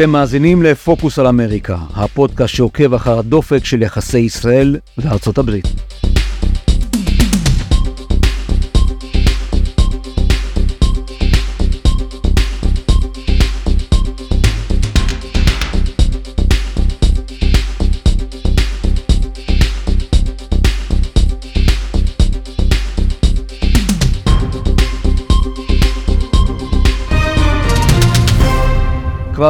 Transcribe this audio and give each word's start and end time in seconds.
אתם 0.00 0.10
מאזינים 0.10 0.62
לפוקוס 0.62 1.18
על 1.18 1.26
אמריקה, 1.26 1.76
הפודקאסט 1.94 2.54
שעוקב 2.54 2.94
אחר 2.94 3.18
הדופק 3.18 3.64
של 3.64 3.82
יחסי 3.82 4.18
ישראל 4.18 4.76
וארצות 4.98 5.38
הברית. 5.38 5.89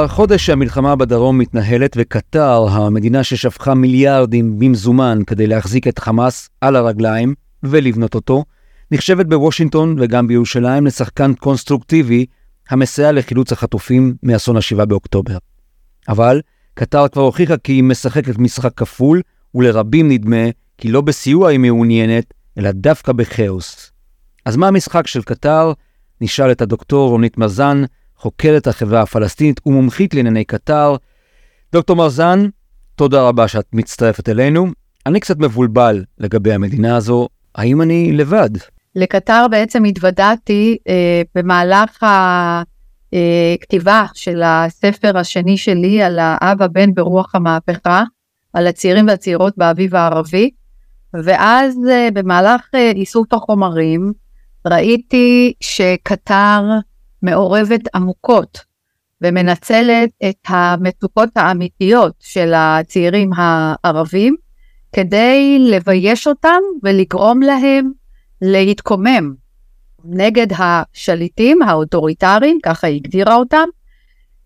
כבר 0.00 0.08
חודש 0.08 0.46
שהמלחמה 0.46 0.96
בדרום 0.96 1.38
מתנהלת 1.38 1.96
וקטר, 1.96 2.66
המדינה 2.70 3.24
ששפכה 3.24 3.74
מיליארדים 3.74 4.58
במזומן 4.58 5.18
כדי 5.26 5.46
להחזיק 5.46 5.88
את 5.88 5.98
חמאס 5.98 6.48
על 6.60 6.76
הרגליים 6.76 7.34
ולבנות 7.62 8.14
אותו, 8.14 8.44
נחשבת 8.90 9.26
בוושינגטון 9.26 9.96
וגם 10.00 10.26
בירושלים 10.26 10.86
לשחקן 10.86 11.34
קונסטרוקטיבי 11.34 12.26
המסייע 12.70 13.12
לחילוץ 13.12 13.52
החטופים 13.52 14.14
מאסון 14.22 14.56
ה-7 14.56 14.84
באוקטובר. 14.84 15.36
אבל 16.08 16.40
קטר 16.74 17.08
כבר 17.08 17.22
הוכיחה 17.22 17.56
כי 17.56 17.72
היא 17.72 17.84
משחקת 17.84 18.38
משחק 18.38 18.72
כפול, 18.76 19.22
ולרבים 19.54 20.08
נדמה 20.08 20.44
כי 20.78 20.88
לא 20.88 21.00
בסיוע 21.00 21.48
היא 21.48 21.58
מעוניינת, 21.58 22.34
אלא 22.58 22.70
דווקא 22.70 23.12
בכאוס. 23.12 23.92
אז 24.46 24.56
מה 24.56 24.68
המשחק 24.68 25.06
של 25.06 25.22
קטר? 25.22 25.72
נשאל 26.20 26.50
את 26.50 26.62
הדוקטור 26.62 27.10
רונית 27.10 27.38
מזן, 27.38 27.82
חוקרת 28.20 28.66
החברה 28.66 29.02
הפלסטינית 29.02 29.60
ומומחית 29.66 30.14
לענייני 30.14 30.44
קטר. 30.44 30.96
דוקטור 31.72 31.96
מרזן, 31.96 32.48
תודה 32.94 33.22
רבה 33.22 33.48
שאת 33.48 33.66
מצטרפת 33.72 34.28
אלינו. 34.28 34.66
אני 35.06 35.20
קצת 35.20 35.38
מבולבל 35.38 36.04
לגבי 36.18 36.52
המדינה 36.52 36.96
הזו, 36.96 37.28
האם 37.54 37.82
אני 37.82 38.12
לבד? 38.12 38.50
לקטר 38.96 39.46
בעצם 39.50 39.84
התוודעתי 39.84 40.76
אה, 40.88 41.22
במהלך 41.34 42.06
הכתיבה 43.12 44.00
אה, 44.00 44.06
של 44.14 44.42
הספר 44.44 45.18
השני 45.18 45.56
שלי 45.56 46.02
על 46.02 46.18
האב 46.18 46.62
הבן 46.62 46.94
ברוח 46.94 47.34
המהפכה, 47.34 48.04
על 48.52 48.66
הצעירים 48.66 49.06
והצעירות 49.08 49.54
באביב 49.56 49.94
הערבי, 49.94 50.50
ואז 51.24 51.78
אה, 51.90 52.08
במהלך 52.14 52.68
אה, 52.74 52.90
איסוף 52.90 53.32
החומרים 53.32 54.12
ראיתי 54.66 55.52
שקטר 55.60 56.62
מעורבת 57.22 57.80
עמוקות 57.94 58.58
ומנצלת 59.20 60.10
את 60.28 60.36
המצוקות 60.48 61.28
האמיתיות 61.36 62.14
של 62.20 62.52
הצעירים 62.56 63.30
הערבים 63.36 64.36
כדי 64.92 65.58
לבייש 65.70 66.26
אותם 66.26 66.60
ולגרום 66.82 67.42
להם 67.42 67.90
להתקומם 68.42 69.34
נגד 70.04 70.46
השליטים 70.58 71.62
האוטוריטריים, 71.62 72.58
ככה 72.62 72.86
היא 72.86 72.96
הגדירה 72.96 73.34
אותם, 73.34 73.64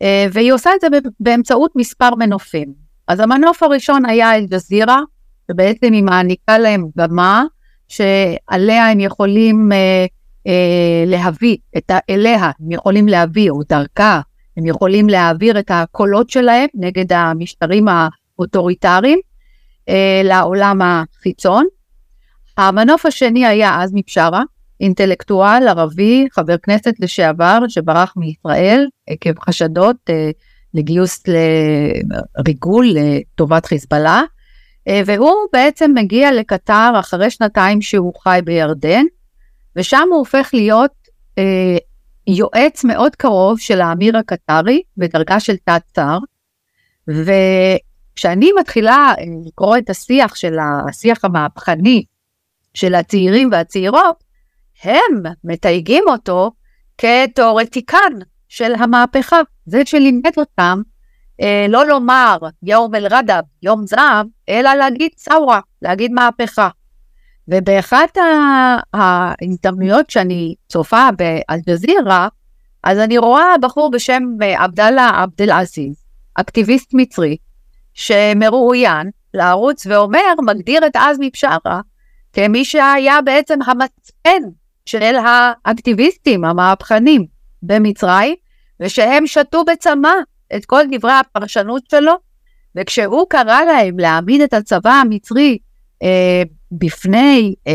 אה, 0.03 0.27
והיא 0.33 0.53
עושה 0.53 0.71
את 0.75 0.81
זה 0.81 0.87
באמצעות 1.21 1.73
מספר 1.77 2.15
מנופים. 2.15 2.73
אז 3.09 3.21
המנוף 3.21 3.63
הראשון 3.63 4.07
היה 4.07 4.35
אל-ג'זירה, 4.35 5.01
שבעצם 5.51 5.93
היא 5.93 6.03
מעניקה 6.03 6.59
להם 6.59 6.89
במה 6.97 7.45
שעליה 7.89 8.91
הם 8.91 9.01
יכולים 9.01 9.73
אה, 9.73 10.07
אה, 10.47 11.05
להביא 11.07 11.57
את 11.77 11.91
ה, 11.91 11.99
אליה, 12.11 12.51
הם 12.61 12.71
יכולים 12.71 13.09
להביא, 13.09 13.51
או 13.51 13.63
דרכה, 13.69 14.21
הם 14.57 14.67
יכולים 14.67 15.09
להעביר 15.09 15.59
את 15.59 15.71
הקולות 15.71 16.31
שלהם 16.31 16.67
נגד 16.75 17.13
המשטרים 17.13 17.87
האוטוריטריים 17.89 19.19
אה, 19.89 20.21
לעולם 20.25 20.81
החיצון. 20.83 21.67
המנוף 22.59 23.07
השני 23.07 23.47
היה 23.47 23.83
עזמי 23.83 24.03
בשארה, 24.07 24.43
אינטלקטואל 24.81 25.69
ערבי, 25.69 26.27
חבר 26.33 26.57
כנסת 26.63 26.95
לשעבר, 27.01 27.59
שברח 27.69 28.15
מישראל 28.17 28.87
עקב 29.09 29.39
חשדות 29.41 29.97
אה, 30.11 30.31
לגיוס 30.75 31.23
לריגול 32.39 32.87
לטובת 32.95 33.67
חיזבאללה, 33.67 34.23
אה, 34.89 35.03
והוא 35.07 35.47
בעצם 35.53 35.91
מגיע 35.95 36.33
לקטר 36.33 36.93
אחרי 37.01 37.31
שנתיים 37.31 37.83
שהוא 37.83 38.13
חי 38.23 38.41
בירדן, 38.45 39.05
ושם 39.77 40.09
הוא 40.11 40.19
הופך 40.19 40.51
להיות 40.53 40.93
אה, 41.39 41.77
יועץ 42.27 42.85
מאוד 42.85 43.17
קרוב 43.17 43.59
של 43.59 43.81
האמיר 43.81 44.17
הקטרי 44.17 44.83
בדרגה 44.97 45.41
של 45.41 45.57
תת-שר, 45.57 46.19
וכשאני 47.09 48.51
מתחילה 48.61 49.15
אה, 49.19 49.25
לקרוא 49.47 49.77
את 49.77 49.91
השיח 49.91 50.35
של 50.35 50.57
השיח 50.89 51.25
המהפכני 51.25 52.05
של 52.75 52.95
הצעירים 52.95 53.49
והצעירות, 53.53 54.25
הם 54.83 55.23
מתייגים 55.45 56.05
אותו 56.09 56.51
כתיאורטיקן 56.99 58.13
של 58.49 58.73
המהפכה, 58.75 59.41
זה 59.67 59.83
שלימד 59.85 60.33
אותם 60.37 60.83
אה, 61.41 61.67
לא 61.69 61.87
לומר 61.87 62.39
יום 62.63 62.95
אל-רדב, 62.95 63.43
יום 63.63 63.87
זעם, 63.87 64.27
אלא 64.49 64.75
להגיד 64.75 65.11
סאורה, 65.17 65.61
להגיד 65.83 66.13
מהפכה. 66.13 66.69
ובאחת 67.49 68.19
ההזדמנויות 68.95 70.11
שאני 70.11 70.55
צופה 70.69 71.09
באל-ג'זירה, 71.17 72.29
אז 72.83 72.99
אני 72.99 73.19
רואה 73.19 73.59
בחור 73.61 73.91
בשם 73.91 74.23
עבדאללה 74.59 75.11
עבד 75.23 75.43
אל-עזיז, 75.43 76.05
אקטיביסט 76.35 76.91
מצרי, 76.95 77.37
שמרואיין 77.95 79.11
לערוץ 79.35 79.87
ואומר, 79.87 80.35
מגדיר 80.47 80.87
את 80.87 80.97
עזמי 80.97 81.31
בשארה 81.33 81.81
כמי 82.33 82.65
שהיה 82.65 83.21
בעצם 83.23 83.59
המצפן 83.67 84.43
של 84.87 85.15
האקטיביסטים 85.25 86.45
המהפכנים 86.45 87.27
במצרים, 87.63 88.35
ושהם 88.81 89.27
שתו 89.27 89.65
בצמא 89.65 90.13
את 90.57 90.65
כל 90.65 90.83
דברי 90.93 91.13
הפרשנות 91.13 91.83
שלו, 91.91 92.13
וכשהוא 92.77 93.27
קרא 93.29 93.61
להם 93.63 93.99
להעמיד 93.99 94.41
את 94.41 94.55
הצבא 94.55 94.91
המצרי 94.91 95.59
אה, 96.03 96.43
בפני, 96.79 97.55
אה, 97.67 97.73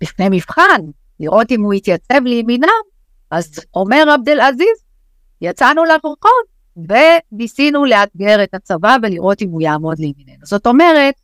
בפני 0.00 0.26
מבחן, 0.30 0.80
לראות 1.20 1.50
אם 1.50 1.62
הוא 1.62 1.74
יתייצב 1.74 2.24
לימינם, 2.24 2.68
אז 3.30 3.60
אומר 3.74 4.04
עבד 4.14 4.28
אל 4.28 4.40
עזיז, 4.40 4.84
יצאנו 5.40 5.84
לרחוב 5.84 6.42
וניסינו 6.76 7.84
לאתגר 7.84 8.44
את 8.44 8.54
הצבא 8.54 8.96
ולראות 9.02 9.42
אם 9.42 9.48
הוא 9.50 9.62
יעמוד 9.62 9.98
לימיננו. 9.98 10.44
זאת 10.44 10.66
אומרת, 10.66 11.14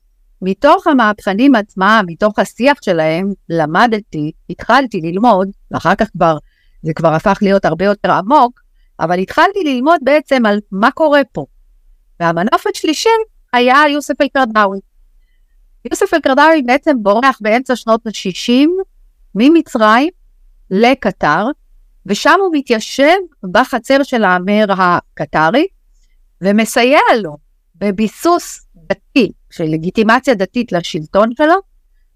מתוך 0.43 0.87
המהפכנים 0.87 1.55
עצמם, 1.55 2.05
מתוך 2.07 2.39
השיח 2.39 2.79
שלהם, 2.83 3.33
למדתי, 3.49 4.33
התחלתי 4.51 5.01
ללמוד, 5.01 5.49
ואחר 5.71 5.95
כך 5.95 6.07
כבר, 6.13 6.39
זה 6.83 6.93
כבר 6.95 7.15
הפך 7.15 7.39
להיות 7.43 7.65
הרבה 7.65 7.85
יותר 7.85 8.13
עמוק, 8.13 8.61
אבל 9.01 9.19
התחלתי 9.19 9.59
lלמוד 9.65 10.01
בעצם 10.03 10.47
על 10.47 10.59
מה 10.73 10.91
קורה 10.91 11.21
פה. 11.33 11.47
והמנוף 12.21 12.67
השלישי 12.67 13.09
היה 13.53 13.77
יוסף 13.93 14.21
אל-קרדאווי. 14.21 14.79
יוסף 15.85 16.15
אל-קרדאווי 16.15 16.63
בעצם 16.63 16.97
בורח 17.03 17.39
באמצע 17.41 17.77
שנות 17.77 18.07
ה-60 18.07 18.69
ממצרים 19.35 20.09
לקטר, 20.71 21.47
ושם 22.07 22.35
הוא 22.41 22.51
מתיישב 22.53 23.17
בחצר 23.53 24.03
של 24.03 24.25
האמיר 24.25 24.67
הקטרי, 24.73 25.67
ומסייע 26.41 27.01
לו 27.23 27.37
בביסוס 27.75 28.67
דתי, 28.77 29.33
של 29.51 29.65
לגיטימציה 29.65 30.35
דתית 30.35 30.73
לשלטון 30.73 31.31
שלו, 31.37 31.55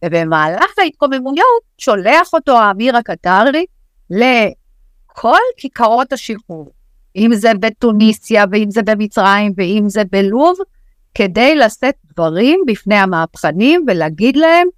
ובמהלך 0.04 0.78
ההתקוממויות 0.78 1.62
שולח 1.78 2.32
אותו 2.32 2.58
האמיר 2.58 2.96
הקטרי 2.96 3.66
לכל 4.10 5.38
כיכרות 5.56 6.12
השחרור, 6.12 6.70
אם 7.16 7.30
זה 7.34 7.52
בתוניסיה, 7.60 8.44
ואם 8.52 8.70
זה 8.70 8.82
במצרים, 8.82 9.52
ואם 9.56 9.84
זה 9.88 10.02
בלוב, 10.12 10.56
כדי 11.14 11.54
לשאת 11.54 11.94
דברים 12.04 12.60
בפני 12.66 12.94
המהפכנים 12.94 13.84
ולהגיד 13.88 14.36
להם, 14.36 14.68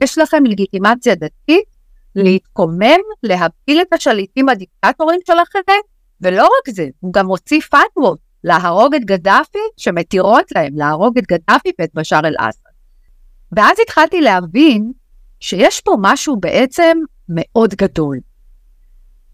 יש 0.00 0.18
לכם 0.18 0.44
לגיטימציה 0.44 1.14
דתית 1.14 1.64
להתקומם, 2.14 3.00
להפיל 3.22 3.80
את 3.80 3.92
השליטים 3.92 4.48
הדיקטטורים 4.48 5.20
שלכם, 5.26 5.58
ולא 6.20 6.44
רק 6.44 6.74
זה, 6.74 6.86
הוא 7.00 7.12
גם 7.12 7.26
הוציא 7.26 7.60
פתוות 7.60 8.18
להרוג 8.44 8.94
את 8.94 9.04
גדפי, 9.04 9.58
שמתירות 9.76 10.52
להם 10.52 10.72
להרוג 10.76 11.18
את 11.18 11.24
גדפי 11.26 11.72
ואת 11.78 11.90
בשאר 11.94 12.26
אל-אסד. 12.26 12.60
ואז 13.52 13.76
התחלתי 13.82 14.20
להבין 14.20 14.92
שיש 15.40 15.80
פה 15.80 15.96
משהו 16.00 16.36
בעצם 16.36 16.98
מאוד 17.28 17.74
גדול. 17.74 18.18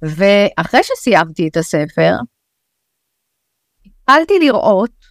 ואחרי 0.03 0.81
שסיימתי 0.83 1.49
את 1.49 1.57
הספר, 1.57 2.17
התחלתי 3.87 4.39
לראות 4.39 5.02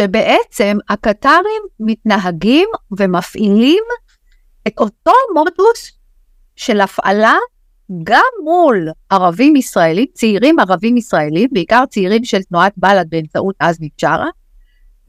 שבעצם 0.00 0.76
הקטרים 0.88 1.62
מתנהגים 1.80 2.68
ומפעילים 2.98 3.84
את 4.68 4.72
אותו 4.78 5.12
מודוס 5.34 5.92
של 6.56 6.80
הפעלה 6.80 7.36
גם 8.04 8.30
מול 8.44 8.88
ערבים 9.10 9.56
ישראלים, 9.56 10.06
צעירים 10.14 10.58
ערבים 10.58 10.96
ישראלים, 10.96 11.48
בעיקר 11.52 11.84
צעירים 11.90 12.24
של 12.24 12.42
תנועת 12.42 12.72
בל"ד 12.76 13.06
באמצעות 13.08 13.54
עזמי 13.58 13.88
בשארה, 13.96 14.28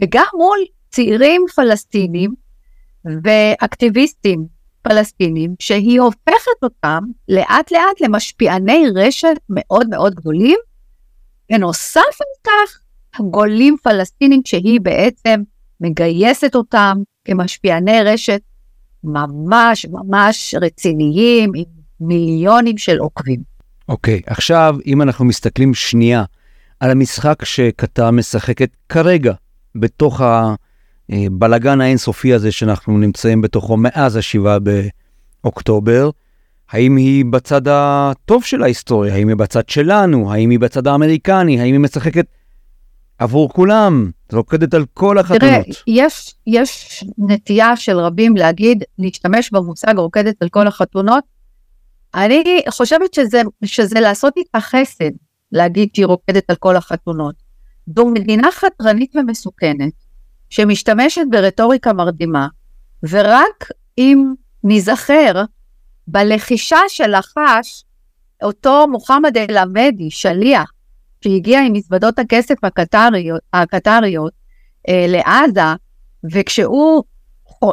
וגם 0.01 0.25
מול 0.33 0.59
צעירים 0.91 1.45
פלסטינים 1.55 2.33
ואקטיביסטים 3.23 4.47
פלסטינים, 4.81 5.55
שהיא 5.59 6.01
הופכת 6.01 6.63
אותם 6.63 7.03
לאט 7.29 7.71
לאט 7.71 8.01
למשפיעני 8.01 8.85
רשת 8.95 9.35
מאוד 9.49 9.89
מאוד 9.89 10.15
גדולים, 10.15 10.57
ונוסף 11.51 12.01
על 12.19 12.43
כך, 12.43 12.79
גולים 13.21 13.75
פלסטינים 13.83 14.41
שהיא 14.45 14.81
בעצם 14.81 15.41
מגייסת 15.81 16.55
אותם 16.55 16.97
כמשפיעני 17.25 18.03
רשת 18.03 18.41
ממש 19.03 19.85
ממש 19.91 20.55
רציניים, 20.61 21.51
עם 21.55 21.63
מיליונים 21.99 22.77
של 22.77 22.97
עוקבים. 22.97 23.41
אוקיי, 23.89 24.21
okay, 24.25 24.31
עכשיו 24.31 24.75
אם 24.85 25.01
אנחנו 25.01 25.25
מסתכלים 25.25 25.73
שנייה 25.73 26.23
על 26.79 26.91
המשחק 26.91 27.45
שקטר 27.45 28.11
משחקת 28.11 28.69
כרגע 28.89 29.33
בתוך 29.75 30.21
הבלגן 31.09 31.81
האינסופי 31.81 32.33
הזה 32.33 32.51
שאנחנו 32.51 32.97
נמצאים 32.97 33.41
בתוכו 33.41 33.77
מאז 33.77 34.15
השבעה 34.15 34.57
באוקטובר, 35.43 36.09
האם 36.69 36.95
היא 36.95 37.25
בצד 37.25 37.61
הטוב 37.67 38.43
של 38.43 38.63
ההיסטוריה? 38.63 39.13
האם 39.13 39.27
היא 39.27 39.35
בצד 39.35 39.69
שלנו? 39.69 40.33
האם 40.33 40.49
היא 40.49 40.59
בצד 40.59 40.87
האמריקני? 40.87 41.61
האם 41.61 41.73
היא 41.73 41.79
משחקת 41.79 42.25
עבור 43.17 43.49
כולם? 43.49 44.11
רוקדת 44.33 44.73
על 44.73 44.85
כל 44.93 45.17
החתונות. 45.17 45.41
תראה, 45.41 45.61
יש, 45.87 46.35
יש 46.47 47.03
נטייה 47.17 47.75
של 47.75 47.97
רבים 47.99 48.37
להגיד, 48.37 48.83
להשתמש 48.99 49.51
במושג 49.51 49.97
רוקדת 49.97 50.41
על 50.41 50.49
כל 50.49 50.67
החתונות. 50.67 51.23
אני 52.15 52.61
חושבת 52.69 53.13
שזה, 53.13 53.41
שזה 53.65 53.99
לעשות 53.99 54.33
איתה 54.37 54.59
חסד, 54.59 55.11
להגיד 55.51 55.89
שהיא 55.95 56.05
רוקדת 56.05 56.49
על 56.49 56.55
כל 56.55 56.75
החתונות. 56.75 57.35
זו 57.95 58.05
מדינה 58.05 58.51
חתרנית 58.51 59.15
ומסוכנת, 59.15 59.93
שמשתמשת 60.49 61.21
ברטוריקה 61.31 61.93
מרדימה, 61.93 62.47
ורק 63.09 63.69
אם 63.97 64.33
ניזכר 64.63 65.43
בלחישה 66.07 66.79
שלחש 66.87 67.85
אותו 68.43 68.87
מוחמד 68.87 69.37
אל-עמדי, 69.37 70.11
שליח, 70.11 70.71
שהגיע 71.23 71.61
עם 71.61 71.73
מזוודות 71.73 72.19
הכסף 72.19 72.63
הקטריות, 72.63 73.41
הקטריות 73.53 74.33
אה, 74.89 75.05
לעזה, 75.07 75.61
וכשהוא 76.33 77.03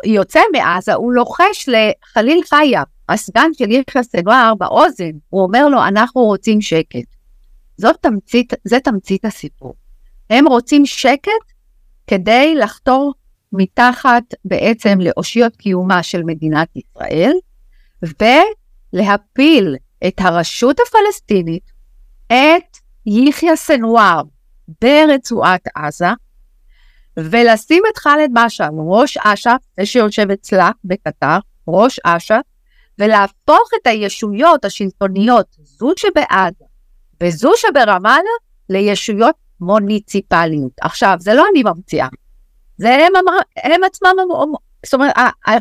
יוצא 0.04 0.40
מעזה, 0.52 0.94
הוא 0.94 1.12
לוחש 1.12 1.68
לחליל 1.68 2.40
חיה, 2.48 2.82
הסגן 3.08 3.50
של 3.58 3.70
יחיא 3.70 4.02
סנואר, 4.02 4.52
באוזן, 4.58 5.10
הוא 5.28 5.42
אומר 5.42 5.68
לו, 5.68 5.84
אנחנו 5.88 6.20
רוצים 6.20 6.60
שקט. 6.60 7.16
זאת 7.76 7.96
תמצית, 8.00 8.52
זה 8.64 8.80
תמצית 8.80 9.24
הסיפור. 9.24 9.74
הם 10.30 10.48
רוצים 10.48 10.86
שקט 10.86 11.30
כדי 12.06 12.54
לחתור 12.54 13.14
מתחת 13.52 14.22
בעצם 14.44 14.98
לאושיות 15.00 15.56
קיומה 15.56 16.02
של 16.02 16.22
מדינת 16.22 16.68
ישראל, 16.76 17.32
ולהפיל 18.02 19.76
את 20.06 20.14
הרשות 20.18 20.76
הפלסטינית, 20.80 21.70
את 22.26 22.76
יחיא 23.06 23.54
סנואר 23.54 24.22
ברצועת 24.82 25.60
עזה, 25.74 26.08
ולשים 27.16 27.82
את 27.92 27.98
ח'אלד 27.98 28.30
משעל, 28.32 28.70
ראש 28.78 29.16
אש"ף, 29.16 29.58
זה 29.80 29.86
שיושב 29.86 30.30
אצלה 30.30 30.70
בקטר, 30.84 31.38
ראש 31.68 32.00
אש"ף, 32.04 32.42
ולהפוך 32.98 33.70
את 33.82 33.86
הישויות 33.86 34.64
השלטוניות, 34.64 35.46
זו 35.62 35.92
שבעזה 35.96 36.64
וזו 37.22 37.50
שברמאללה, 37.56 38.30
לישויות 38.68 39.34
מוניציפליות. 39.60 40.72
עכשיו, 40.80 41.16
זה 41.20 41.34
לא 41.34 41.44
אני 41.52 41.62
ממציאה, 41.62 42.08
זה 42.78 42.94
הם, 42.94 43.12
אמר, 43.16 43.38
הם 43.56 43.84
עצמם, 43.84 44.10
זאת 44.84 44.94
אומרת, 44.94 45.14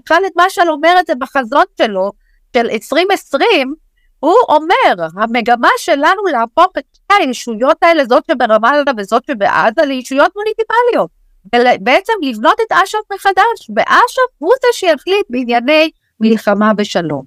ח'אלד 0.08 0.32
משעל 0.38 0.70
אומר 0.70 0.96
את 1.00 1.08
זה 1.08 1.14
בחזון 1.20 1.66
שלו, 1.82 2.12
של 2.56 2.70
2020, 2.70 3.76
הוא 4.20 4.36
אומר, 4.50 5.06
המגמה 5.16 5.70
שלנו 5.78 6.26
להפוך 6.32 6.72
את 6.78 6.84
הישויות 7.10 7.78
האלה, 7.84 8.06
זאת 8.06 8.24
שברמאללה 8.32 8.92
וזאת 8.98 9.24
שבעזה, 9.26 9.82
לישויות 9.86 10.32
מוניציפליות. 10.36 11.10
ובעצם 11.46 12.14
לבנות 12.22 12.58
את 12.68 12.72
אש"ף 12.72 13.12
מחדש, 13.14 13.70
ואש"ף 13.76 14.32
הוא 14.38 14.54
זה 14.62 14.68
שיחליט 14.74 15.26
בענייני 15.30 15.92
מלחמה 16.20 16.72
ושלום. 16.78 17.26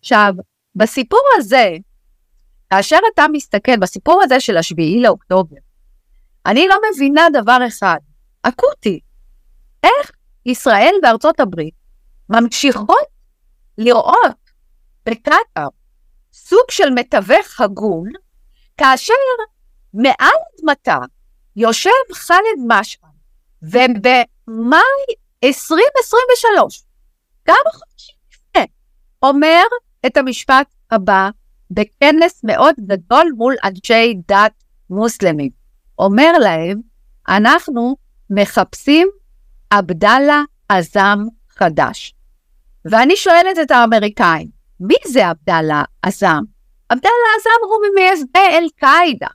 עכשיו, 0.00 0.32
בסיפור 0.76 1.20
הזה, 1.36 1.70
כאשר 2.70 2.98
אתה 3.14 3.24
מסתכל, 3.32 3.76
בסיפור 3.76 4.22
הזה 4.22 4.40
של 4.40 4.56
השביעי 4.56 5.02
לאוקטובר, 5.02 5.56
אני 6.46 6.68
לא 6.68 6.76
מבינה 6.92 7.26
דבר 7.32 7.58
אחד, 7.66 7.98
אקוטי, 8.42 9.00
איך 9.82 10.10
ישראל 10.46 10.94
וארצות 11.02 11.40
הברית 11.40 11.74
ממשיכות 12.28 13.06
לראות 13.78 14.50
בקטאר 15.06 15.68
סוג 16.32 16.70
של 16.70 16.90
מתווך 16.90 17.60
הגון, 17.60 18.08
כאשר 18.76 19.14
מעל 19.94 20.14
אדמתה 20.58 20.98
יושב 21.56 21.90
ח'אלד 22.12 22.58
משעל, 22.68 23.10
ובמאי 23.62 25.14
2023, 25.44 26.82
כמה 27.44 27.56
חודשים 27.72 28.14
לפני, 28.32 28.66
אומר 29.22 29.62
את 30.06 30.16
המשפט 30.16 30.66
הבא 30.90 31.30
בכנס 31.70 32.40
מאוד 32.44 32.74
גדול 32.80 33.32
מול 33.36 33.54
אנשי 33.64 34.14
דת 34.28 34.52
מוסלמים. 34.90 35.50
אומר 35.98 36.32
להם, 36.40 36.80
אנחנו 37.28 37.96
מחפשים 38.30 39.08
עבדאללה 39.70 40.42
עזם 40.68 41.18
חדש. 41.50 42.14
ואני 42.84 43.16
שואלת 43.16 43.58
את 43.62 43.70
האמריקאים, 43.70 44.48
מי 44.82 44.94
זה 45.06 45.26
עבדאללה 45.28 45.82
עזם? 46.02 46.42
עבדאללה 46.88 47.28
עזם 47.38 47.64
הוא 47.68 47.78
ממייסדי 47.88 48.48
אל-קאעידה. 48.52 49.26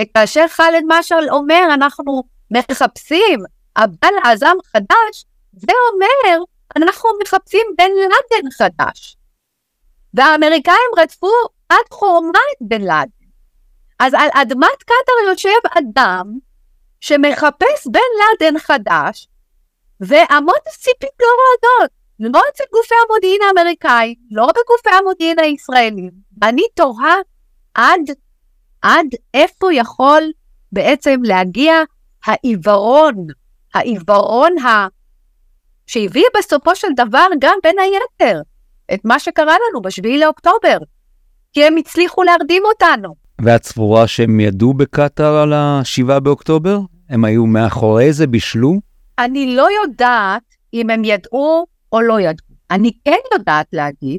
וכאשר 0.00 0.44
ח'אלד 0.48 0.82
משעל 0.88 1.30
אומר, 1.30 1.62
אנחנו 1.74 2.22
מחפשים 2.50 3.40
עבדאללה 3.74 4.20
עזם 4.24 4.56
חדש, 4.72 5.24
זה 5.52 5.72
אומר, 5.92 6.44
אנחנו 6.76 7.10
מחפשים 7.22 7.66
בן 7.78 7.90
לאדן 7.90 8.50
חדש. 8.50 9.16
והאמריקאים 10.14 10.90
רדפו 10.98 11.32
עד 11.68 11.86
חורמה 11.90 12.38
את 12.52 12.58
בן 12.60 12.80
לאדן. 12.80 13.26
אז 14.00 14.14
על 14.14 14.28
אדמת 14.34 14.82
קטאר 14.82 15.28
יושב 15.28 15.78
אדם 15.78 16.26
שמחפש 17.00 17.86
בן 17.86 18.00
לאדן 18.18 18.58
חדש, 18.58 19.28
ואמות 20.00 20.66
הסיפים 20.66 21.08
לא 21.20 21.26
רועדות. 21.26 22.01
לא 22.22 22.40
אצל 22.52 22.64
גופי 22.72 22.94
המודיעין 23.04 23.40
האמריקאי, 23.48 24.14
לא 24.30 24.46
בגופי 24.46 24.96
המודיעין 25.00 25.38
הישראלים. 25.38 26.10
ואני 26.42 26.62
תוהה 26.74 27.14
עד, 27.74 28.00
עד 28.82 29.06
איפה 29.34 29.72
יכול 29.72 30.22
בעצם 30.72 31.20
להגיע 31.22 31.74
העיוורון, 32.26 33.26
העיוורון 33.74 34.58
ה... 34.58 34.86
שהביא 35.86 36.24
בסופו 36.38 36.76
של 36.76 36.88
דבר 36.96 37.26
גם 37.40 37.58
בין 37.62 37.76
היתר 37.78 38.40
את 38.94 39.00
מה 39.04 39.18
שקרה 39.18 39.56
לנו 39.68 39.82
בשביעי 39.82 40.18
לאוקטובר, 40.18 40.78
כי 41.52 41.64
הם 41.64 41.76
הצליחו 41.76 42.22
להרדים 42.22 42.62
אותנו. 42.64 43.14
ואת 43.40 43.64
סבורה 43.64 44.06
שהם 44.06 44.40
ידעו 44.40 44.74
בקטאר 44.74 45.36
על 45.36 45.52
השבעה 45.52 46.20
באוקטובר? 46.20 46.78
הם 47.08 47.24
היו 47.24 47.46
מאחורי 47.46 48.12
זה, 48.12 48.26
בישלו? 48.26 48.74
אני 49.18 49.56
לא 49.56 49.68
יודעת 49.82 50.42
אם 50.74 50.90
הם 50.90 51.04
ידעו 51.04 51.66
או 51.92 52.00
לא 52.00 52.20
ידעו. 52.20 52.46
אני 52.70 52.92
כן 53.04 53.18
יודעת 53.32 53.66
להגיד 53.72 54.18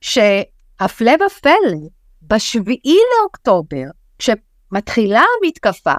שהפלא 0.00 1.12
ופלא, 1.26 1.88
בשביעי 2.22 2.98
לאוקטובר, 3.20 3.84
כשמתחילה 4.18 5.22
המתקפה, 5.42 5.94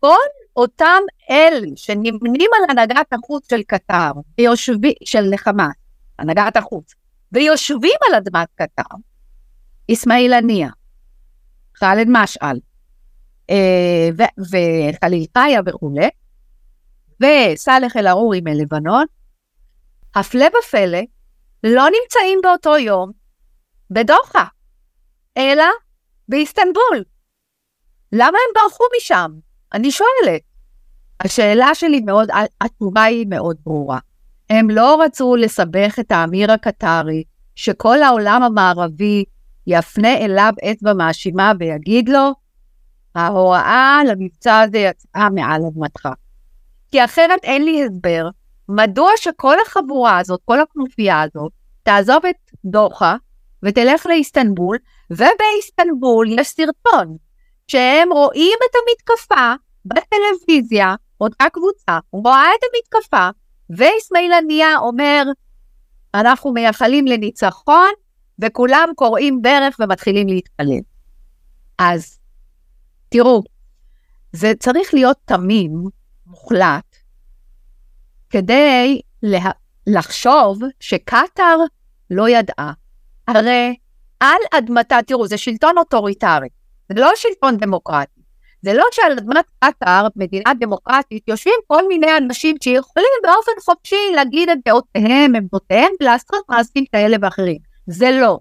כל 0.00 0.16
אותם 0.56 1.02
אלה 1.30 1.66
שנמנים 1.76 2.50
על 2.56 2.70
הנהגת 2.70 3.12
החוץ 3.12 3.50
של 3.50 3.62
קטר, 3.62 4.10
ויושבים, 4.38 4.92
של 5.04 5.36
חמאס, 5.36 5.74
הנהגת 6.18 6.56
החוץ, 6.56 6.94
ויושבים 7.32 7.98
על 8.08 8.14
אדמת 8.14 8.48
קטר, 8.54 8.96
אסמאעיל 9.92 10.32
הנייה, 10.32 10.70
ח'אלד 11.76 12.06
משעל, 12.08 12.60
אה, 13.50 14.08
וחליל 14.38 15.26
חיה 15.38 15.60
וכולי, 15.66 16.08
וסאלח 17.20 17.96
אל-ערורי 17.96 18.40
מלבנון, 18.40 19.04
הפלא 20.14 20.46
ופלא, 20.58 20.98
לא 21.64 21.84
נמצאים 21.84 22.38
באותו 22.42 22.78
יום 22.78 23.10
בדוחה, 23.90 24.44
אלא 25.36 25.64
באיסטנבול. 26.28 27.04
למה 28.12 28.26
הם 28.26 28.62
ברחו 28.62 28.84
משם? 28.96 29.30
אני 29.72 29.90
שואלת. 29.90 30.40
השאלה 31.20 31.74
שלי 31.74 32.00
מאוד, 32.00 32.28
התשובה 32.60 33.02
היא 33.02 33.26
מאוד 33.28 33.56
ברורה. 33.64 33.98
הם 34.50 34.70
לא 34.70 35.02
רצו 35.02 35.36
לסבך 35.36 35.96
את 36.00 36.12
האמיר 36.12 36.52
הקטרי, 36.52 37.24
שכל 37.54 38.02
העולם 38.02 38.42
המערבי 38.42 39.24
יפנה 39.66 40.16
אליו 40.16 40.52
אצבע 40.70 40.92
מאשימה 40.92 41.52
ויגיד 41.58 42.08
לו, 42.08 42.32
ההוראה 43.14 44.00
למבצע 44.08 44.60
הזה 44.60 44.78
יצאה 44.78 45.30
מעל 45.30 45.60
אדמתך. 45.68 46.08
כי 46.90 47.04
אחרת 47.04 47.40
אין 47.44 47.64
לי 47.64 47.84
הסבר 47.84 48.28
מדוע 48.68 49.10
שכל 49.16 49.56
החבורה 49.66 50.18
הזאת, 50.18 50.40
כל 50.44 50.60
הכנופיה 50.60 51.22
הזאת, 51.22 51.52
תעזוב 51.82 52.26
את 52.26 52.36
דוחה 52.64 53.16
ותלך 53.62 54.06
לאיסטנבול, 54.06 54.78
ובאיסטנבול 55.10 56.26
יש 56.28 56.48
סרטון 56.48 57.16
שהם 57.68 58.12
רואים 58.12 58.58
את 58.70 58.74
המתקפה 58.76 59.52
בטלוויזיה, 59.84 60.94
אותה 61.20 61.44
קבוצה, 61.52 61.98
רואה 62.12 62.46
את 62.58 62.60
המתקפה, 62.64 63.28
ואיסמעיל 63.70 64.32
הנייה 64.32 64.78
אומר, 64.78 65.22
אנחנו 66.14 66.52
מייחלים 66.52 67.06
לניצחון, 67.06 67.90
וכולם 68.38 68.88
קוראים 68.96 69.42
ברך 69.42 69.76
ומתחילים 69.80 70.28
להתפלל. 70.28 70.80
אז 71.78 72.18
תראו, 73.08 73.42
זה 74.32 74.52
צריך 74.60 74.94
להיות 74.94 75.16
תמים, 75.24 75.70
מוחלט, 76.26 76.93
כדי 78.34 79.00
לה... 79.22 79.50
לחשוב 79.86 80.58
שקטאר 80.80 81.56
לא 82.10 82.28
ידעה. 82.28 82.72
הרי 83.28 83.76
על 84.20 84.40
אדמתה, 84.52 84.98
תראו, 85.06 85.26
זה 85.26 85.38
שלטון 85.38 85.78
אוטוריטרי, 85.78 86.48
זה 86.92 87.00
לא 87.00 87.10
שלטון 87.16 87.56
דמוקרטי. 87.56 88.20
זה 88.62 88.74
לא 88.74 88.84
שעל 88.92 89.12
אדמת 89.12 89.44
קטאר, 89.64 90.06
מדינה 90.16 90.52
דמוקרטית, 90.60 91.28
יושבים 91.28 91.54
כל 91.66 91.88
מיני 91.88 92.16
אנשים 92.16 92.56
שיכולים 92.62 93.08
באופן 93.22 93.52
חופשי 93.64 94.12
להגיד 94.14 94.48
את 94.48 94.58
דעותיהם, 94.64 95.34
עמדותיהם, 95.36 95.92
ולעשות 96.00 96.44
מעשים 96.48 96.84
כאלה 96.92 97.16
ואחרים. 97.22 97.58
זה 97.86 98.10
לא. 98.10 98.38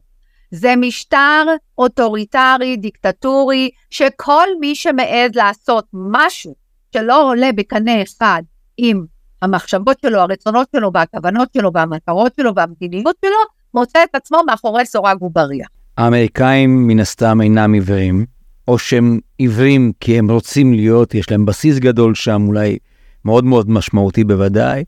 זה 0.52 0.76
משטר 0.78 1.46
אוטוריטרי, 1.78 2.78
דיקטטורי, 2.78 3.70
שכל 3.90 4.48
מי 4.60 4.76
שמעז 4.76 5.32
לעשות 5.36 5.86
משהו 5.94 6.56
שלא 6.94 7.30
עולה 7.30 7.50
בקנה 7.56 8.02
אחד 8.02 8.42
עם 8.78 9.06
המחשבות 9.44 9.98
שלו, 10.06 10.20
הרצונות 10.20 10.68
שלו, 10.76 10.92
והכוונות 10.94 11.50
שלו, 11.58 11.72
והמטרות 11.74 12.32
שלו, 12.38 12.52
והמדיניות 12.56 13.16
שלו, 13.26 13.36
מוצא 13.74 14.00
את 14.04 14.16
עצמו 14.16 14.38
מאחורי 14.48 14.86
סורג 14.86 15.24
ובריח. 15.24 15.68
האמריקאים 15.98 16.88
מן 16.88 17.00
הסתם 17.00 17.42
אינם 17.42 17.74
עיוורים, 17.74 18.26
או 18.68 18.78
שהם 18.78 19.20
עיוורים 19.38 19.92
כי 20.00 20.20
הם 20.20 20.32
רוצים 20.32 20.74
להיות, 20.74 21.16
יש 21.16 21.32
להם 21.32 21.46
בסיס 21.46 21.80
גדול 21.80 22.16
שם, 22.16 22.48
אולי 22.48 22.78
מאוד 23.26 23.44
מאוד 23.44 23.70
משמעותי 23.70 24.24
בוודאי. 24.24 24.84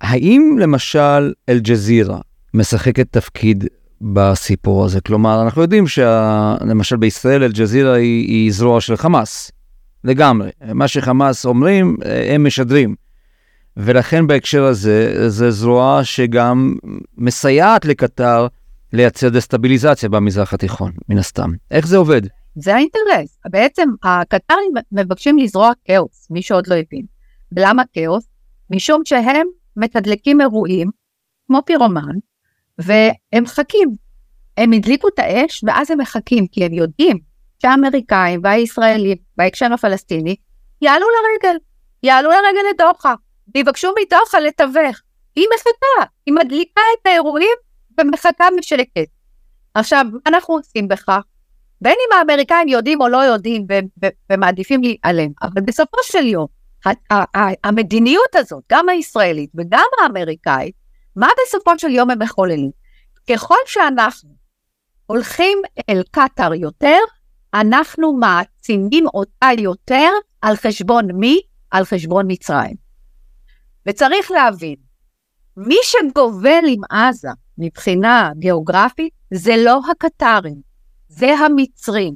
האם 0.00 0.56
למשל 0.60 1.32
אל-ג'זירה 1.48 2.18
משחקת 2.54 3.06
תפקיד 3.10 3.64
בסיפור 4.00 4.84
הזה? 4.84 5.00
כלומר, 5.00 5.42
אנחנו 5.42 5.62
יודעים 5.62 5.86
שלמשל 5.86 6.96
בישראל 6.96 7.42
אל-ג'זירה 7.42 7.94
היא, 7.94 8.26
היא 8.28 8.52
זרוע 8.52 8.80
של 8.80 8.96
חמאס, 8.96 9.50
לגמרי. 10.04 10.50
מה 10.74 10.88
שחמאס 10.88 11.46
אומרים, 11.46 11.96
הם 12.28 12.46
משדרים. 12.46 13.07
ולכן 13.78 14.26
בהקשר 14.26 14.64
הזה, 14.64 15.28
זו 15.28 15.50
זרוע 15.50 16.00
שגם 16.04 16.74
מסייעת 17.16 17.84
לקטר 17.84 18.46
לייצר 18.92 19.28
דסטביליזציה 19.28 20.08
במזרח 20.08 20.54
התיכון, 20.54 20.92
מן 21.08 21.18
הסתם. 21.18 21.50
איך 21.70 21.86
זה 21.86 21.96
עובד? 21.96 22.22
זה 22.54 22.74
האינטרס. 22.74 23.38
בעצם 23.50 23.88
הקטרים 24.02 24.72
מבקשים 24.92 25.38
לזרוע 25.38 25.72
כאוס, 25.84 26.26
מי 26.30 26.42
שעוד 26.42 26.66
לא 26.66 26.74
הבין. 26.74 27.06
ולמה 27.52 27.82
כאוס? 27.92 28.28
משום 28.70 29.02
שהם 29.04 29.46
מתדלקים 29.76 30.40
אירועים, 30.40 30.90
כמו 31.46 31.60
פירומן, 31.66 32.14
והם 32.78 33.42
מחכים. 33.42 33.90
הם 34.56 34.72
הדליקו 34.72 35.08
את 35.08 35.18
האש, 35.18 35.64
ואז 35.66 35.90
הם 35.90 36.00
מחכים, 36.00 36.46
כי 36.46 36.64
הם 36.64 36.72
יודעים 36.72 37.18
שהאמריקאים 37.62 38.40
והישראלים, 38.44 39.16
בהקשר 39.36 39.72
הפלסטיני, 39.72 40.36
יעלו 40.82 41.06
לרגל. 41.06 41.56
יעלו 42.02 42.30
לרגל 42.30 42.68
לדוחה, 42.74 43.14
ויבקשו 43.54 43.88
מדוחה 44.00 44.40
לתווך. 44.40 45.00
היא 45.36 45.46
מחכה, 45.54 46.10
היא 46.26 46.34
מדליקה 46.34 46.80
את 47.00 47.06
האירועים 47.06 47.56
ומחכה 48.00 48.48
בשקט. 48.58 49.08
עכשיו, 49.74 50.04
מה 50.12 50.18
אנחנו 50.26 50.54
עושים 50.54 50.88
בכך? 50.88 51.20
בין 51.80 51.92
אם 51.92 52.18
האמריקאים 52.18 52.68
יודעים 52.68 53.00
או 53.00 53.08
לא 53.08 53.18
יודעים 53.18 53.66
ומעדיפים 54.32 54.82
להתעלם, 54.82 55.30
אבל 55.42 55.62
בסופו 55.62 55.98
של 56.02 56.26
יום, 56.26 56.46
המדיניות 57.64 58.34
הזאת, 58.34 58.64
גם 58.72 58.88
הישראלית 58.88 59.50
וגם 59.54 59.86
האמריקאית, 60.02 60.74
מה 61.16 61.28
בסופו 61.46 61.78
של 61.78 61.90
יום 61.90 62.10
הם 62.10 62.22
מחוללים? 62.22 62.70
ככל 63.30 63.54
שאנחנו 63.66 64.30
הולכים 65.06 65.58
אל 65.90 66.02
קטאר 66.10 66.54
יותר, 66.54 66.98
אנחנו 67.54 68.12
מעצימים 68.12 69.06
אותה 69.14 69.48
יותר 69.58 70.10
על 70.42 70.56
חשבון 70.56 71.12
מי? 71.12 71.40
על 71.70 71.84
חשבון 71.84 72.26
מצרים. 72.28 72.87
וצריך 73.86 74.30
להבין, 74.30 74.76
מי 75.56 75.76
שגובל 75.82 76.64
עם 76.68 76.80
עזה 76.90 77.28
מבחינה 77.58 78.30
גיאוגרפית 78.38 79.12
זה 79.34 79.54
לא 79.56 79.80
הקטרים, 79.90 80.60
זה 81.08 81.34
המצרים. 81.34 82.14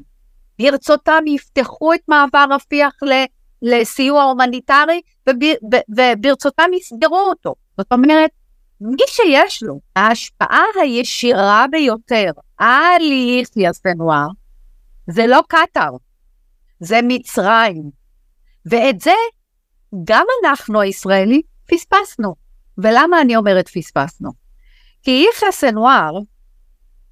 ברצותם 0.59 1.23
יפתחו 1.26 1.95
את 1.95 2.00
מעבר 2.09 2.45
רפיח 2.50 2.95
לסיוע 3.62 4.23
הומניטרי, 4.23 5.00
וברצותם 5.28 6.71
יסגרו 6.76 7.21
אותו. 7.21 7.54
זאת 7.76 7.92
אומרת, 7.92 8.31
מי 8.81 9.02
שיש 9.07 9.62
לו 9.62 9.81
ההשפעה 9.97 10.64
הישירה 10.83 11.64
ביותר 11.71 12.31
על 12.59 13.02
יחיא 13.02 13.73
סנואר, 13.73 14.26
זה 15.11 15.26
לא 15.26 15.40
קטאר, 15.49 15.90
זה 16.81 17.00
מצרים. 17.02 17.90
ואת 18.66 19.00
זה 19.00 19.12
גם 20.04 20.26
אנחנו 20.45 20.81
הישראלים 20.81 21.40
פספסנו. 21.73 22.35
ולמה 22.79 23.21
אני 23.21 23.37
אומרת 23.37 23.69
פספסנו? 23.69 24.31
כי 25.02 25.26
יחיא 25.31 25.50
סנואר 25.50 26.19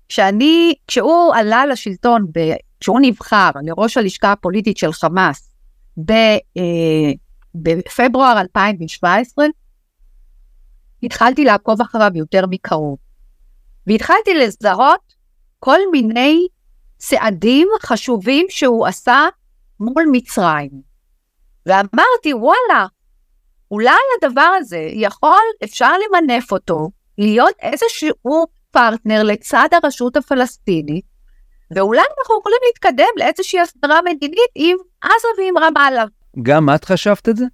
כשאני, 0.09 0.75
כשהוא 0.87 1.35
עלה 1.35 1.67
לשלטון, 1.67 2.27
ב, 2.33 2.39
כשהוא 2.81 3.01
נבחר 3.03 3.51
לראש 3.63 3.97
הלשכה 3.97 4.33
הפוליטית 4.33 4.77
של 4.77 4.93
חמאס 4.93 5.53
ב, 5.97 6.11
אה, 6.57 7.13
בפברואר 7.55 8.41
2017, 8.41 9.47
התחלתי 11.03 11.45
לעקוב 11.45 11.81
אחריו 11.81 12.11
יותר 12.15 12.45
מקרוב. 12.51 12.99
והתחלתי 13.87 14.35
לזהות 14.35 15.15
כל 15.59 15.79
מיני 15.93 16.47
צעדים 16.97 17.69
חשובים 17.83 18.47
שהוא 18.49 18.87
עשה 18.87 19.29
מול 19.81 20.05
מצרים. 20.13 20.71
ואמרתי, 21.67 22.35
וואלה, 22.35 22.87
אולי 23.71 24.01
הדבר 24.19 24.51
הזה 24.59 24.89
יכול, 24.93 25.43
אפשר 25.65 25.93
למנף 25.99 26.53
אותו, 26.53 26.91
להיות 27.19 27.55
איזשהו 27.63 28.47
פרטנר 28.71 29.23
לצד 29.23 29.69
הרשות 29.73 30.17
הפלסטינית, 30.17 31.05
ואולי 31.71 32.01
אנחנו 32.01 32.39
יכולים 32.41 32.59
להתקדם 32.67 33.13
לאיזושהי 33.17 33.61
הסדרה 33.61 34.01
מדינית 34.05 34.51
עם 34.55 34.77
עזה 35.03 35.29
ועם 35.39 35.59
רמאללה. 35.59 36.05
גם 36.43 36.69
את 36.75 36.85
חשבת 36.85 37.29
את 37.29 37.37
זה? 37.37 37.45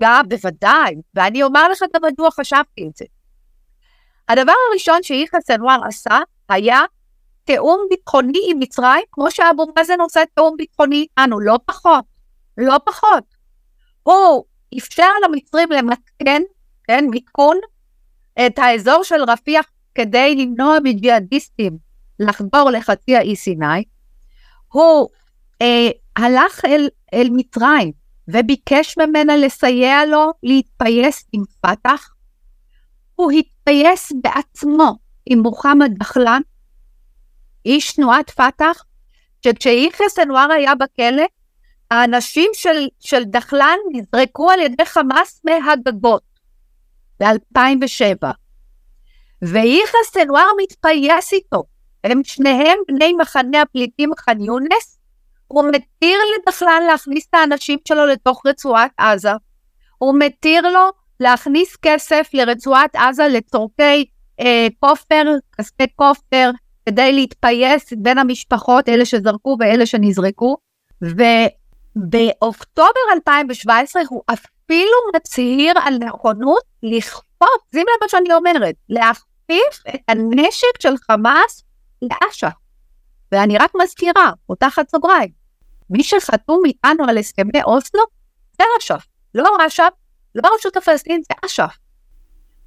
גם, 0.00 0.28
בוודאי, 0.28 0.94
ואני 1.14 1.42
אומר 1.42 1.68
לך 1.68 1.82
גם 1.94 2.00
מדוע 2.12 2.30
חשבתי 2.30 2.86
את 2.88 2.96
זה. 2.96 3.04
הדבר 4.28 4.52
הראשון 4.70 5.02
שיחיא 5.02 5.38
סנואר 5.40 5.84
עשה 5.84 6.18
היה 6.48 6.80
תיאום 7.44 7.86
ביטחוני 7.90 8.40
עם 8.50 8.58
מצרים, 8.58 9.04
כמו 9.12 9.30
שאבו 9.30 9.66
מאזן 9.76 10.00
עושה 10.00 10.20
תיאום 10.34 10.54
ביטחוני 10.56 10.96
איתנו, 10.96 11.40
לא 11.40 11.58
פחות, 11.64 12.04
לא 12.58 12.78
פחות. 12.84 13.24
הוא 14.02 14.44
אפשר 14.78 15.10
למצרים 15.24 15.72
למתקן, 15.72 16.42
כן, 16.84 17.04
מיתקון, 17.10 17.56
את 18.46 18.58
האזור 18.58 19.04
של 19.04 19.22
רפיח 19.28 19.66
כדי 19.94 20.34
למנוע 20.36 20.76
מג'יהאדיסטים 20.84 21.78
לחדור 22.20 22.70
לחצי 22.70 23.16
האי 23.16 23.36
סיני, 23.36 23.84
הוא 24.72 25.08
אה, 25.62 25.88
הלך 26.16 26.64
אל, 26.64 26.88
אל 27.14 27.28
מצרים 27.32 27.92
וביקש 28.28 28.98
ממנה 28.98 29.36
לסייע 29.36 30.06
לו 30.06 30.32
להתפייס 30.42 31.24
עם 31.32 31.42
פת"ח. 31.60 32.10
הוא 33.14 33.32
התפייס 33.32 34.12
בעצמו 34.22 34.96
עם 35.26 35.38
מוחמד 35.38 35.90
דחלן, 35.98 36.40
איש 37.66 37.92
תנועת 37.92 38.30
פת"ח, 38.30 38.84
שכשיחיא 39.44 40.08
סנואר 40.08 40.52
היה 40.52 40.74
בכלא, 40.74 41.24
האנשים 41.90 42.50
של, 42.54 42.88
של 43.00 43.24
דחלן 43.24 43.76
נזרקו 43.92 44.50
על 44.50 44.60
ידי 44.60 44.84
חמאס 44.84 45.42
מהגגות 45.44 46.22
ב-2007. 47.20 48.26
ויחיא 49.42 49.98
סנואר 50.04 50.48
מתפייס 50.62 51.32
איתו. 51.32 51.62
הם 52.04 52.24
שניהם 52.24 52.78
בני 52.88 53.12
מחנה 53.12 53.62
הפליטים 53.62 54.10
ח'אן 54.18 54.40
יונס, 54.40 54.98
הוא 55.48 55.64
מתיר 55.72 56.18
לדחלן 56.38 56.82
להכניס 56.86 57.26
את 57.30 57.34
האנשים 57.34 57.78
שלו 57.88 58.06
לתוך 58.06 58.46
רצועת 58.46 58.90
עזה. 58.98 59.32
הוא 59.98 60.14
מתיר 60.18 60.68
לו 60.68 60.90
להכניס 61.20 61.76
כסף 61.82 62.30
לרצועת 62.32 62.96
עזה 62.96 63.28
לצורכי 63.28 64.04
אה, 64.40 64.66
כופר, 64.80 65.22
כספי 65.58 65.86
כופר, 65.96 66.50
כדי 66.86 67.12
להתפייס 67.12 67.92
בין 67.92 68.18
המשפחות, 68.18 68.88
אלה 68.88 69.04
שזרקו 69.04 69.56
ואלה 69.60 69.86
שנזרקו, 69.86 70.56
ובאוקטובר 71.96 73.00
2017 73.14 74.02
הוא 74.08 74.22
אפילו 74.32 74.98
מצהיר 75.16 75.72
על 75.84 75.98
נכונות 75.98 76.62
לכפות, 76.82 77.60
שימי 77.70 77.82
לב 77.82 78.02
מה 78.02 78.08
שאני 78.08 78.34
אומרת, 78.34 78.74
להכפיף 78.88 79.82
את 79.94 80.00
הנשק 80.08 80.80
של 80.80 80.96
חמאס 80.96 81.64
לאש"ף. 82.02 82.52
ואני 83.32 83.58
רק 83.58 83.72
מזכירה, 83.82 84.32
פותחת 84.46 84.90
סוגריים, 84.90 85.30
מי 85.90 86.02
שחתום 86.02 86.62
איתנו 86.66 87.04
על 87.08 87.18
הסכמי 87.18 87.62
אוסלו 87.64 88.02
זה 88.58 88.64
אש"ף, 88.78 89.06
לא 89.34 89.56
אש"ף, 89.66 89.92
לא 90.34 90.48
הרשות 90.52 90.76
הפלסטינית, 90.76 91.24
זה 91.28 91.34
אש"ף. 91.46 91.76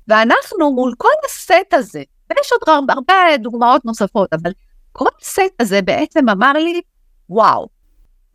ואנחנו 0.08 0.72
מול 0.72 0.94
כל 0.98 1.10
הסט 1.26 1.74
הזה, 1.74 2.04
ויש 2.30 2.52
עוד 2.52 2.90
הרבה 2.90 3.38
דוגמאות 3.40 3.86
נוספות, 3.86 4.34
אבל 4.34 4.52
כל 4.92 5.10
הסט 5.22 5.62
הזה 5.62 5.82
בעצם 5.82 6.30
אמר 6.30 6.54
לי, 6.54 6.82
וואו, 7.30 7.68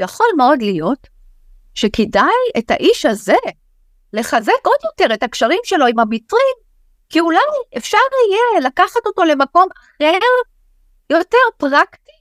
יכול 0.00 0.26
מאוד 0.36 0.62
להיות 0.62 1.08
שכדאי 1.74 2.58
את 2.58 2.70
האיש 2.70 3.06
הזה 3.06 3.36
לחזק 4.12 4.52
עוד 4.62 4.78
יותר 4.84 5.14
את 5.14 5.22
הקשרים 5.22 5.60
שלו 5.64 5.86
עם 5.86 5.98
המצרים, 5.98 6.54
כי 7.08 7.20
אולי 7.20 7.38
אפשר 7.76 7.98
יהיה 8.30 8.68
לקחת 8.68 9.06
אותו 9.06 9.24
למקום 9.24 9.68
אחר, 9.76 10.26
יותר 11.10 11.38
פרקטי, 11.56 12.12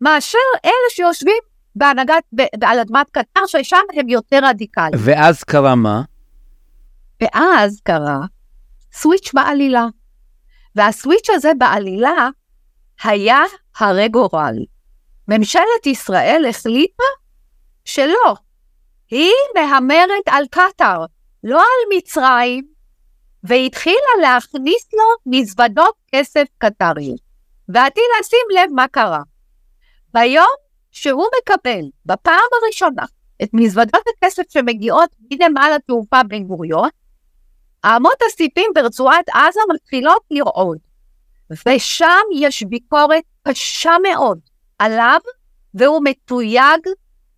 מאשר 0.00 0.38
אלה 0.64 0.90
שיושבים 0.90 1.42
בהנהגת, 1.76 2.24
על 2.62 2.78
אדמת 2.78 3.10
קטר, 3.10 3.46
ששם 3.46 3.76
הם 3.94 4.08
יותר 4.08 4.38
רדיקליים. 4.42 4.92
ואז 4.98 5.44
קרה 5.44 5.74
מה? 5.74 6.02
ואז 7.22 7.80
קרה 7.84 8.18
סוויץ' 8.92 9.30
בעלילה. 9.34 9.86
והסוויץ' 10.74 11.30
הזה 11.30 11.52
בעלילה 11.58 12.28
היה 13.02 13.42
הרי 13.78 14.08
גורל. 14.08 14.54
ממשלת 15.28 15.86
ישראל 15.86 16.44
החליטה 16.48 17.04
שלא. 17.84 18.34
היא 19.10 19.32
מהמרת 19.54 20.28
על 20.30 20.44
קטאר, 20.50 21.04
לא 21.44 21.60
על 21.60 21.96
מצרים, 21.96 22.64
והתחילה 23.44 24.14
להכניס 24.22 24.88
לו 24.92 25.32
מזוודות 25.32 25.94
כסף 26.12 26.44
קטריות. 26.58 27.20
ועתי 27.68 28.00
לשים 28.20 28.46
לב 28.50 28.70
מה 28.74 28.88
קרה. 28.88 29.22
ביום 30.14 30.54
שהוא 30.90 31.26
מקבל 31.40 31.82
בפעם 32.06 32.48
הראשונה 32.62 33.04
את 33.42 33.48
מזוודות 33.52 34.02
הכסף 34.16 34.42
שמגיעות 34.48 35.10
מנמל 35.30 35.72
התעופה 35.76 36.22
בן 36.22 36.44
גוריון, 36.44 36.88
אמות 37.86 38.22
הסיפים 38.26 38.70
ברצועת 38.74 39.28
עזה 39.28 39.60
מתחילות 39.74 40.22
לרעוד. 40.30 40.78
ושם 41.68 42.22
יש 42.34 42.62
ביקורת 42.62 43.24
קשה 43.48 43.92
מאוד 44.02 44.38
עליו, 44.78 45.20
והוא 45.74 46.00
מתויג 46.04 46.80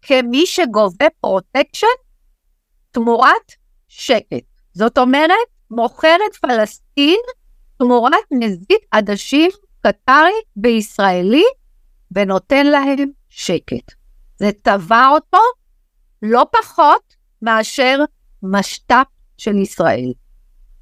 כמי 0.02 0.46
שגובה 0.46 1.06
פרוטקשן 1.20 1.86
תמורת 2.90 3.52
שקט. 3.88 4.44
זאת 4.72 4.98
אומרת, 4.98 5.48
מוכר 5.70 6.16
את 6.16 6.34
פלסטין 6.40 7.20
תמורת 7.78 8.24
נזיד 8.30 8.84
עדשים 8.90 9.50
קטרי 9.80 10.40
בישראלי, 10.56 11.44
ונותן 12.10 12.66
להם 12.66 13.10
שקט. 13.28 13.92
זה 14.36 14.50
טבע 14.62 15.08
אותו 15.08 15.38
לא 16.22 16.46
פחות 16.52 17.14
מאשר 17.42 17.98
משת"פ 18.42 19.06
של 19.36 19.56
ישראל. 19.56 20.12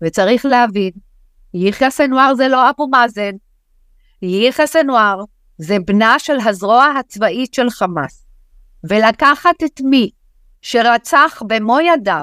וצריך 0.02 0.44
להבין, 0.44 0.90
יחיא 1.54 1.90
סינוואר 1.90 2.34
זה 2.34 2.48
לא 2.48 2.70
אבו 2.70 2.88
מאזן, 2.88 3.32
יחיא 4.22 4.66
סנואר 4.66 5.20
זה 5.58 5.76
בנה 5.86 6.18
של 6.18 6.36
הזרוע 6.44 6.86
הצבאית 6.98 7.54
של 7.54 7.70
חמאס. 7.70 8.26
ולקחת 8.90 9.62
את 9.64 9.80
מי 9.80 10.10
שרצח 10.62 11.42
במו 11.46 11.80
ידיו 11.80 12.22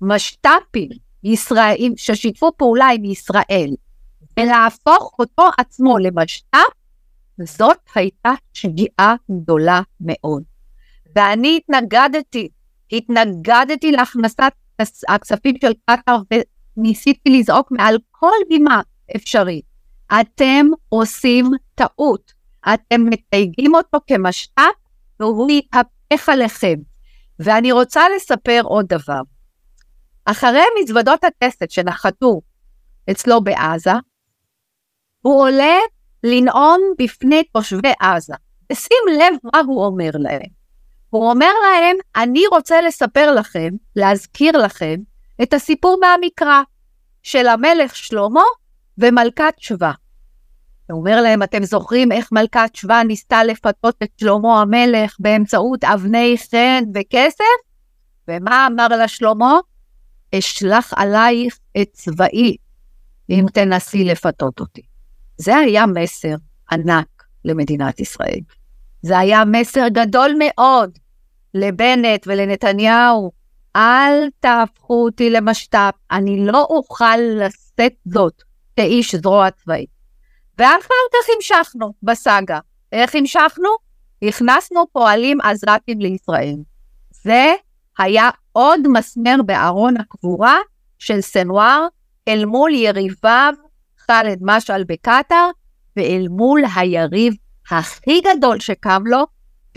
משת"פים 0.00 0.88
ישראלים 1.24 1.92
ששיתפו 1.96 2.52
פעולה 2.56 2.86
עם 2.86 3.04
ישראל, 3.04 3.70
ולהפוך 4.40 5.14
אותו 5.18 5.50
עצמו 5.58 5.98
למשת"פ, 5.98 6.58
זאת 7.44 7.78
הייתה 7.94 8.32
שגיאה 8.52 9.14
גדולה 9.30 9.80
מאוד. 10.00 10.42
ואני 11.16 11.56
התנגדתי, 11.56 12.48
התנגדתי 12.92 13.92
להכנסת 13.92 14.42
הכספים 15.08 15.54
של 15.62 15.72
קטאר 15.90 16.18
וניסיתי 16.76 17.38
לזעוק 17.38 17.72
מעל 17.72 17.98
כל 18.10 18.36
בימה 18.48 18.80
אפשרית. 19.16 19.64
אתם 20.20 20.66
עושים 20.88 21.50
טעות. 21.74 22.35
אתם 22.74 23.04
מתייגים 23.04 23.74
אותו 23.74 23.98
כמשת"פ 24.06 24.60
והוא 25.20 25.50
יתהפך 25.50 26.28
עליכם. 26.28 26.74
ואני 27.38 27.72
רוצה 27.72 28.02
לספר 28.16 28.60
עוד 28.64 28.86
דבר. 28.86 29.20
אחרי 30.24 30.64
מזוודות 30.82 31.24
הכסף 31.24 31.66
שנחתו 31.70 32.40
אצלו 33.10 33.40
בעזה, 33.40 33.92
הוא 35.22 35.42
עולה 35.42 35.76
לנאום 36.24 36.80
בפני 36.98 37.44
תושבי 37.44 37.92
עזה. 38.00 38.34
ושים 38.72 38.98
לב 39.18 39.34
מה 39.44 39.60
הוא 39.66 39.84
אומר 39.84 40.10
להם. 40.14 40.56
הוא 41.10 41.30
אומר 41.30 41.52
להם, 41.62 41.96
אני 42.16 42.42
רוצה 42.52 42.80
לספר 42.80 43.34
לכם, 43.34 43.68
להזכיר 43.96 44.58
לכם, 44.58 44.96
את 45.42 45.54
הסיפור 45.54 45.98
מהמקרא 46.00 46.62
של 47.22 47.46
המלך 47.46 47.96
שלמה 47.96 48.42
ומלכת 48.98 49.54
שבא. 49.58 49.90
הוא 50.90 51.00
אומר 51.00 51.20
להם, 51.20 51.42
אתם 51.42 51.64
זוכרים 51.64 52.12
איך 52.12 52.32
מלכת 52.32 52.70
שבא 52.74 53.02
ניסתה 53.02 53.44
לפתות 53.44 53.96
את 54.02 54.08
שלמה 54.16 54.60
המלך 54.60 55.16
באמצעות 55.18 55.84
אבני 55.84 56.36
חן 56.50 56.84
וכסף? 56.94 57.44
ומה 58.28 58.66
אמר 58.66 58.88
לה 58.88 59.08
שלמה? 59.08 59.58
אשלח 60.34 60.92
עלייך 60.96 61.58
את 61.82 61.88
צבאי 61.92 62.56
אם 63.30 63.46
תנסי 63.52 64.04
לפתות 64.04 64.60
אותי. 64.60 64.82
זה 65.38 65.56
היה 65.56 65.86
מסר 65.86 66.34
ענק 66.72 67.24
למדינת 67.44 68.00
ישראל. 68.00 68.40
זה 69.02 69.18
היה 69.18 69.44
מסר 69.44 69.88
גדול 69.88 70.34
מאוד 70.38 70.98
לבנט 71.54 72.26
ולנתניהו. 72.26 73.32
אל 73.76 74.28
תהפכו 74.40 75.04
אותי 75.04 75.30
למשת"פ, 75.30 75.94
אני 76.10 76.46
לא 76.46 76.66
אוכל 76.70 77.16
לשאת 77.16 77.92
זאת 78.04 78.42
כאיש 78.76 79.14
זרוע 79.14 79.50
צבאית. 79.50 79.95
ואחר 80.58 80.94
כך 81.12 81.28
המשכנו 81.36 81.92
בסאגה. 82.02 82.58
איך 82.92 83.14
המשכנו? 83.14 83.68
הכנסנו 84.22 84.86
פועלים 84.92 85.40
עזתים 85.40 86.00
לישראל. 86.00 86.56
זה 87.10 87.52
היה 87.98 88.30
עוד 88.52 88.80
מסמר 88.88 89.36
בארון 89.46 89.96
הקבורה 89.96 90.58
של 90.98 91.20
סנוואר 91.20 91.86
אל 92.28 92.44
מול 92.44 92.74
יריביו 92.74 93.52
ח'אלד 94.06 94.38
משעל 94.40 94.84
בקטאר, 94.84 95.50
ואל 95.96 96.26
מול 96.30 96.62
היריב 96.76 97.34
הכי 97.70 98.20
גדול 98.20 98.60
שקם 98.60 99.02
לו, 99.06 99.24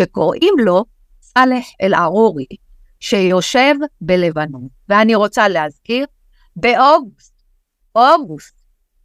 שקוראים 0.02 0.54
לו 0.66 0.86
סאלח 1.22 1.66
אל-ערורי, 1.82 2.46
שיושב 3.00 3.76
בלבנון. 4.02 4.68
ואני 4.90 5.16
רוצה 5.16 5.48
להזכיר, 5.48 6.06
באוגוסט, 6.56 7.34
אוגוסט, 7.96 8.59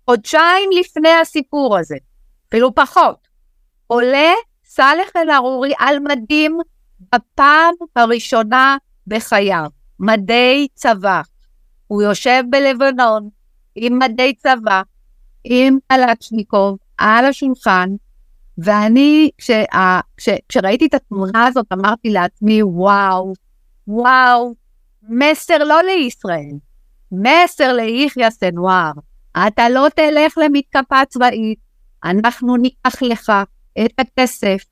חודשיים 0.07 0.71
לפני 0.81 1.13
הסיפור 1.23 1.79
הזה, 1.79 1.97
אפילו 2.49 2.75
פחות, 2.75 3.29
עולה 3.87 4.33
סאלח 4.65 5.11
אל-ערורי 5.17 5.73
על 5.79 5.99
מדים 5.99 6.59
בפעם 7.15 7.75
הראשונה 7.97 8.77
בחייו, 9.07 9.67
מדי 10.01 10.67
צבא. 10.75 11.23
הוא 11.87 12.03
יושב 12.03 12.43
בלבנון 12.51 13.29
עם 13.75 13.99
מדי 13.99 14.35
צבא, 14.35 14.83
עם 15.45 15.79
קלצ'ניקוב 15.87 16.79
על 16.99 17.25
השולחן, 17.25 17.89
ואני, 18.59 19.31
כשה, 19.39 19.65
כש, 20.17 20.29
כשראיתי 20.49 20.87
את 20.87 20.95
התמונה 20.95 21.47
הזאת, 21.47 21.67
אמרתי 21.73 22.11
לעצמי, 22.11 22.63
וואו, 22.63 23.33
וואו, 23.89 24.55
מסר 25.03 25.59
לא 25.59 25.83
לישראל, 25.83 26.53
מסר 27.13 27.73
ליחיא 27.73 28.31
סנואר, 28.31 28.93
אתה 29.37 29.69
לא 29.69 29.87
תלך 29.97 30.39
למתקפה 30.39 31.05
צבאית, 31.09 31.59
אנחנו 32.05 32.57
ניקח 32.57 33.03
לך 33.03 33.33
את 33.85 33.93
הכסף, 33.99 34.65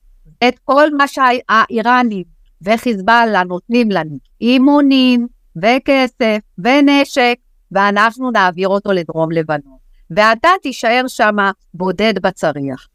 את 0.48 0.58
כל 0.64 0.94
מה 0.96 1.08
שהאיראנים 1.08 2.24
וחיזבאללה 2.62 3.44
נותנים 3.44 3.90
לנו, 3.90 4.18
אימונים 4.40 5.26
וכסף 5.56 6.38
ונשק, 6.58 7.34
ואנחנו 7.72 8.30
נעביר 8.30 8.68
אותו 8.68 8.92
לדרום 8.92 9.32
לבנון. 9.32 9.76
ואתה 10.16 10.48
תישאר 10.62 11.02
שם 11.08 11.36
בודד 11.74 12.14
בצריח. 12.22 12.88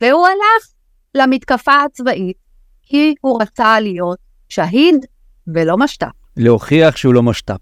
והוא 0.00 0.26
הלך 0.26 0.68
למתקפה 1.14 1.82
הצבאית, 1.82 2.36
כי 2.82 3.14
הוא 3.20 3.42
רצה 3.42 3.80
להיות 3.80 4.18
שהיד 4.48 5.06
ולא 5.54 5.76
משת"פ. 5.76 6.06
להוכיח 6.36 6.96
שהוא 6.96 7.14
לא 7.14 7.22
משת"פ. 7.22 7.60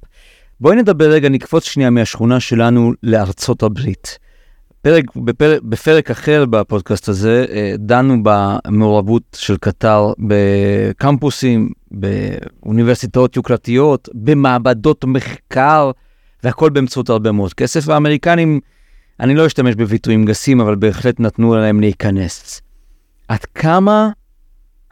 בואי 0.62 0.76
נדבר 0.76 1.10
רגע, 1.10 1.28
נקפוץ 1.28 1.64
שנייה 1.64 1.90
מהשכונה 1.90 2.40
שלנו 2.40 2.92
לארצות 3.02 3.62
הברית. 3.62 4.18
פרק, 4.82 5.04
בפרק, 5.16 5.62
בפרק 5.62 6.10
אחר 6.10 6.44
בפודקאסט 6.50 7.08
הזה 7.08 7.46
אה, 7.50 7.74
דנו 7.78 8.16
במעורבות 8.22 9.36
של 9.40 9.56
קטר 9.56 10.12
בקמפוסים, 10.18 11.70
באוניברסיטאות 11.90 13.36
יוקרתיות, 13.36 14.08
במעבדות 14.14 15.04
מחקר, 15.04 15.90
והכל 16.44 16.70
באמצעות 16.70 17.08
הרבה 17.10 17.32
מאוד 17.32 17.54
כסף, 17.54 17.88
והאמריקנים, 17.88 18.60
אני 19.20 19.34
לא 19.34 19.46
אשתמש 19.46 19.74
בביטויים 19.74 20.24
גסים, 20.24 20.60
אבל 20.60 20.74
בהחלט 20.74 21.20
נתנו 21.20 21.54
להם 21.54 21.80
להיכנס. 21.80 22.62
עד 23.28 23.44
כמה 23.44 24.10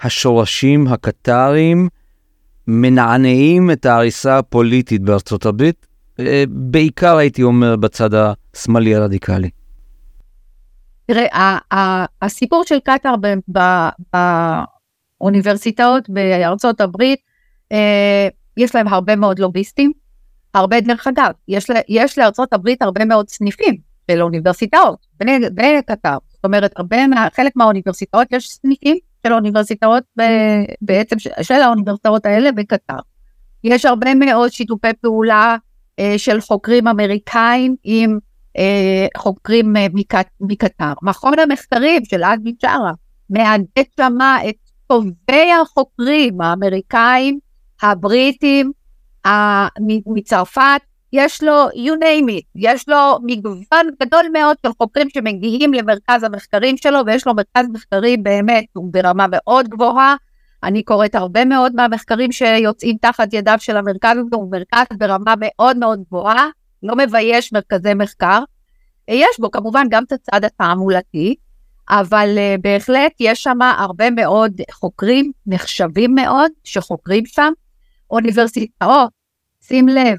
השורשים 0.01 0.87
הקטריים 0.87 1.89
מנענעים 2.71 3.71
את 3.71 3.87
ההריסה 3.87 4.39
הפוליטית 4.39 5.03
בארצות 5.03 5.47
הברית, 5.47 5.87
אה, 6.21 6.45
בעיקר 6.49 7.17
הייתי 7.17 7.43
אומר 7.43 7.77
בצד 7.77 8.11
השמאלי 8.15 8.95
הרדיקלי. 8.95 9.51
תראה, 11.07 11.59
הסיפור 12.23 12.65
של 12.65 12.79
קטאר 12.85 13.15
באוניברסיטאות 15.21 16.11
בארצות 16.11 16.81
הברית, 16.81 17.19
אה, 17.73 18.29
יש 18.57 18.75
להם 18.75 18.89
הרבה 18.89 19.17
מאוד 19.17 19.39
לוביסטים, 19.39 19.93
הרבה 20.55 20.81
דרך 20.81 21.07
אגב, 21.07 21.31
יש, 21.49 21.67
יש 21.89 22.19
לארצות 22.19 22.53
הברית 22.53 22.83
הרבה 22.83 23.05
מאוד 23.05 23.29
סניפים 23.29 23.77
של 24.11 24.23
אוניברסיטאות 24.23 25.07
בקטאר, 25.21 26.19
זאת 26.29 26.45
אומרת, 26.45 26.73
הרבה, 26.77 26.97
חלק 27.35 27.53
מהאוניברסיטאות 27.57 28.27
יש 28.31 28.49
סניפים 28.49 28.97
של 29.27 29.33
האוניברסיטאות, 29.33 30.03
בעצם 30.81 31.17
של 31.43 31.55
האוניברסיטאות 31.55 32.27
האלה 32.27 32.53
בקטאר. 32.53 32.99
יש 33.65 33.85
הרבה 33.85 34.15
מאוד 34.15 34.53
שיתופי 34.53 34.93
פעולה 35.01 35.57
אה, 35.99 36.15
של 36.19 36.41
חוקרים 36.41 36.89
אמריקאים 36.89 37.77
עם 37.85 38.19
אה, 38.59 39.07
חוקרים 39.17 39.77
אה, 39.77 39.87
מקטר. 40.41 40.93
מכון 41.03 41.39
המחקרים 41.39 42.05
של 42.05 42.23
עזמי 42.23 42.53
בשארה 42.59 42.93
מהדק 43.31 43.89
שמה 43.97 44.39
את 44.49 44.55
טובי 44.87 45.53
החוקרים 45.63 46.41
האמריקאים, 46.41 47.39
הבריטים, 47.83 48.73
מצרפת, 50.07 50.81
יש 51.13 51.43
לו, 51.43 51.69
you 51.69 52.03
name 52.03 52.29
it, 52.29 52.45
יש 52.57 52.89
לו 52.89 53.19
מגוון 53.23 53.87
גדול 54.03 54.25
מאוד 54.33 54.57
של 54.67 54.73
חוקרים 54.79 55.09
שמגיעים 55.11 55.75
למרכז 55.75 56.23
המחקרים 56.23 56.77
שלו, 56.77 56.99
ויש 57.07 57.27
לו 57.27 57.35
מרכז 57.35 57.67
מחקרים 57.73 58.23
באמת, 58.23 58.65
ברמה 58.77 59.27
מאוד 59.31 59.69
גבוהה. 59.69 60.17
אני 60.63 60.83
קוראת 60.83 61.15
הרבה 61.15 61.45
מאוד 61.45 61.75
מהמחקרים 61.75 62.33
שיוצאים 62.33 62.97
תחת 63.01 63.29
ידיו 63.33 63.57
של 63.59 63.77
המרכז, 63.77 64.17
הוא 64.33 64.51
מרכז 64.51 64.87
ברמה 64.99 65.35
מאוד 65.39 65.77
מאוד 65.77 66.03
גבוהה, 66.07 66.49
לא 66.83 66.97
מבייש 66.97 67.53
מרכזי 67.53 67.95
מחקר. 67.95 68.43
יש 69.09 69.41
בו 69.41 69.51
כמובן 69.51 69.87
גם 69.91 70.05
את 70.05 70.13
הצד 70.13 70.45
התעמולתי, 70.45 71.35
אבל 71.91 72.37
uh, 72.37 72.61
בהחלט 72.61 73.13
יש 73.21 73.43
שם 73.43 73.63
הרבה 73.63 74.11
מאוד 74.11 74.53
חוקרים 74.71 75.33
נחשבים 75.47 76.15
מאוד 76.15 76.51
שחוקרים 76.65 77.27
שם. 77.27 77.53
אוניברסיטאות, 78.11 79.11
שים 79.65 79.89
לב, 79.89 80.19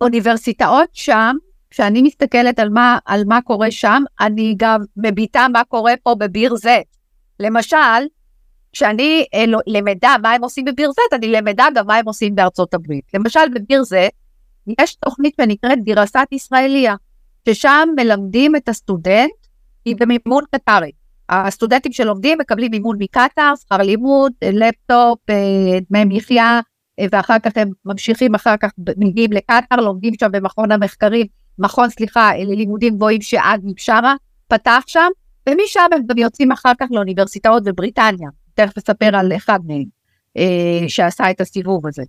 האוניברסיטאות 0.00 0.88
שם, 0.92 1.36
כשאני 1.70 2.02
מסתכלת 2.02 2.58
על 2.58 2.68
מה, 2.68 2.98
על 3.04 3.22
מה 3.26 3.42
קורה 3.42 3.70
שם, 3.70 4.02
אני 4.20 4.54
גם 4.56 4.80
מביטה 4.96 5.46
מה 5.52 5.64
קורה 5.64 5.92
פה 6.02 6.14
בביר 6.14 6.56
זית. 6.56 6.96
למשל, 7.40 7.76
כשאני 8.72 9.24
אה, 9.34 9.46
לא, 9.46 9.58
למדה 9.66 10.14
מה 10.22 10.32
הם 10.32 10.42
עושים 10.42 10.64
בביר 10.64 10.90
זית, 10.90 11.12
אני 11.12 11.32
למדה 11.32 11.66
גם 11.74 11.86
מה 11.86 11.96
הם 11.96 12.04
עושים 12.06 12.34
בארצות 12.34 12.74
הברית. 12.74 13.04
למשל 13.14 13.40
בביר 13.54 13.82
זית, 13.82 14.12
יש 14.80 14.94
תוכנית 14.94 15.34
שנקראת 15.40 15.78
גירסת 15.82 16.26
ישראליה, 16.32 16.94
ששם 17.48 17.88
מלמדים 17.96 18.56
את 18.56 18.68
הסטודנט, 18.68 19.30
היא 19.84 19.96
במימון 19.98 20.44
קטרי. 20.54 20.90
הסטודנטים 21.28 21.92
שלומדים 21.92 22.38
מקבלים 22.38 22.70
מימון 22.70 22.96
מקטאר, 23.00 23.52
שכר 23.56 23.76
לימוד, 23.76 24.32
לפטופ, 24.42 25.18
אה, 25.30 25.78
דמי 25.90 26.04
מחיה, 26.16 26.44
אה, 26.44 26.60
ואחר 27.12 27.38
כך 27.42 27.52
הם 27.56 27.70
ממשיכים, 27.84 28.34
אחר 28.34 28.56
כך 28.60 28.70
מגיעים 28.96 29.32
לקטאר, 29.32 29.80
לומדים 29.80 30.12
שם 30.20 30.32
במכון 30.32 30.72
המחקרים, 30.72 31.26
מכון, 31.58 31.90
סליחה, 31.90 32.30
ללימודים 32.36 32.96
גבוהים 32.96 33.20
שעד 33.20 33.60
מבשרה, 33.64 34.14
פתח 34.48 34.82
שם, 34.86 35.08
ומשם 35.48 35.86
הם 35.92 36.02
גם 36.06 36.18
יוצאים 36.18 36.52
אחר 36.52 36.72
כך 36.80 36.86
לאוניברסיטאות 36.90 37.64
בבריטניה. 37.64 38.28
תכף 38.54 38.78
אספר 38.78 39.16
על 39.16 39.32
אחד 39.36 39.58
מהם 39.66 39.84
אה, 40.36 40.88
שעשה 40.88 41.30
את 41.30 41.40
הסיבוב 41.40 41.86
הזה. 41.86 42.02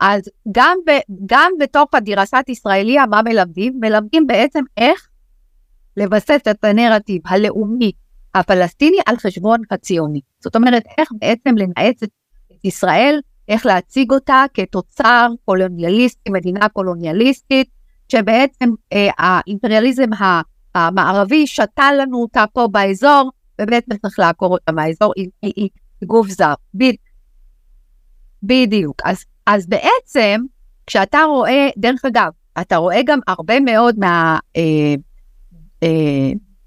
אז 0.00 0.22
גם, 0.52 0.78
ב, 0.86 0.90
גם 1.26 1.52
בתוך 1.60 1.94
הדירסת 1.94 2.44
ישראליה, 2.48 3.06
מה 3.06 3.22
מלמדים? 3.22 3.78
מלמדים 3.80 4.26
בעצם 4.26 4.60
איך 4.76 5.08
לבסס 5.96 6.40
את 6.50 6.64
הנרטיב 6.64 7.22
הלאומי 7.24 7.92
הפלסטיני 8.34 8.96
על 9.06 9.16
חשבון 9.16 9.60
הציוני. 9.70 10.20
זאת 10.40 10.56
אומרת, 10.56 10.82
איך 10.98 11.08
בעצם 11.20 11.54
לנאץ 11.56 12.02
את 12.02 12.10
ישראל, 12.64 13.20
איך 13.48 13.66
להציג 13.66 14.12
אותה 14.12 14.44
כתוצר 14.54 15.28
קולוניאליסטי, 15.44 16.30
מדינה 16.30 16.68
קולוניאליסטית, 16.68 17.68
שבעצם 18.08 18.70
אה, 18.92 19.08
האימפריאליזם 19.18 20.10
המערבי 20.74 21.46
שתה 21.46 21.92
לנו 21.92 22.22
אותה 22.22 22.44
פה 22.52 22.68
באזור, 22.68 23.30
ובעצם 23.60 23.96
צריך 23.96 24.18
לעקור 24.18 24.52
אותה 24.52 24.72
מהאזור, 24.72 25.12
היא 25.42 25.68
גוף 26.04 26.28
זר. 26.28 26.54
בדיוק. 28.42 28.96
אז 29.04 29.24
אז 29.46 29.66
בעצם, 29.66 30.40
כשאתה 30.86 31.18
רואה, 31.28 31.68
דרך 31.76 32.04
אגב, 32.04 32.30
אתה 32.60 32.76
רואה 32.76 33.00
גם 33.06 33.18
הרבה 33.26 33.60
מאוד 33.60 33.96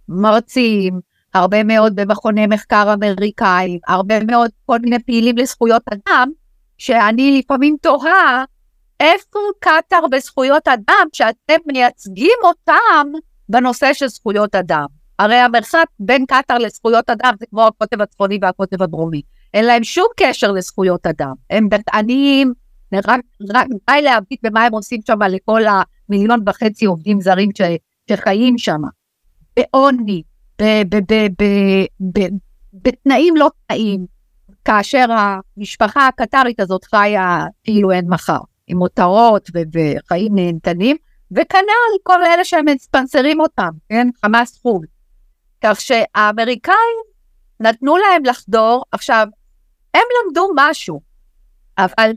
מהמרצים, 0.09 0.93
אה, 0.93 0.99
אה, 1.35 1.41
הרבה 1.41 1.63
מאוד 1.63 1.95
במכוני 1.95 2.47
מחקר 2.47 2.93
אמריקאים, 2.93 3.79
הרבה 3.87 4.23
מאוד 4.23 4.51
כל 4.65 4.79
מיני 4.79 5.03
פעילים 5.03 5.37
לזכויות 5.37 5.81
אדם, 5.93 6.31
שאני 6.79 7.39
לפעמים 7.39 7.75
תוהה, 7.81 8.43
איפה 8.99 9.39
קטאר 9.59 10.07
בזכויות 10.11 10.67
אדם 10.67 11.07
שאתם 11.13 11.57
מייצגים 11.65 12.37
אותם 12.43 13.07
בנושא 13.49 13.93
של 13.93 14.07
זכויות 14.07 14.55
אדם? 14.55 14.85
הרי 15.19 15.35
המרחק 15.35 15.85
בין 15.99 16.25
קטאר 16.25 16.57
לזכויות 16.57 17.09
אדם 17.09 17.33
זה 17.39 17.45
כמו 17.49 17.67
הקוטב 17.67 18.01
הצפוני 18.01 18.39
והקוטב 18.41 18.83
הדרומי. 18.83 19.21
אין 19.53 19.65
להם 19.65 19.83
שום 19.83 20.07
קשר 20.17 20.51
לזכויות 20.51 21.07
אדם. 21.07 21.33
הם 21.49 21.69
דתניים, 21.69 22.53
רק, 22.93 23.21
רק 23.49 23.67
די 23.89 24.01
להביט 24.01 24.39
במה 24.43 24.63
הם 24.65 24.73
עושים 24.73 24.99
שם 25.07 25.21
לכל 25.21 25.61
המיליון 26.09 26.39
וחצי 26.45 26.85
עובדים 26.85 27.21
זרים 27.21 27.49
ש, 27.57 27.61
שחיים 28.11 28.57
שם, 28.57 28.81
בעוני, 29.55 30.23
בתנאים 32.73 33.35
לא 33.35 33.49
תנאים, 33.67 34.05
כאשר 34.69 35.05
המשפחה 35.11 36.07
הקטרית 36.07 36.59
הזאת 36.59 36.83
חיה 36.83 37.45
כאילו 37.63 37.91
אין 37.91 38.05
מחר, 38.09 38.39
עם 38.67 38.77
מותרות 38.77 39.49
וחיים 39.53 40.35
נהנתנים, 40.35 40.97
וכנ"ל 41.31 41.97
כל 42.03 42.23
אלה 42.23 42.45
שהם 42.45 42.65
מספנסרים 42.65 43.41
אותם, 43.41 43.69
כן? 43.89 44.07
חמאס 44.21 44.61
חו"ל. 44.61 44.85
כך 45.63 45.81
שהאמריקאים 45.81 46.97
נתנו 47.59 47.97
להם 47.97 48.25
לחדור, 48.25 48.83
עכשיו, 48.91 49.27
הם 49.93 50.03
למדו 50.25 50.47
משהו, 50.55 51.01
אבל 51.77 52.11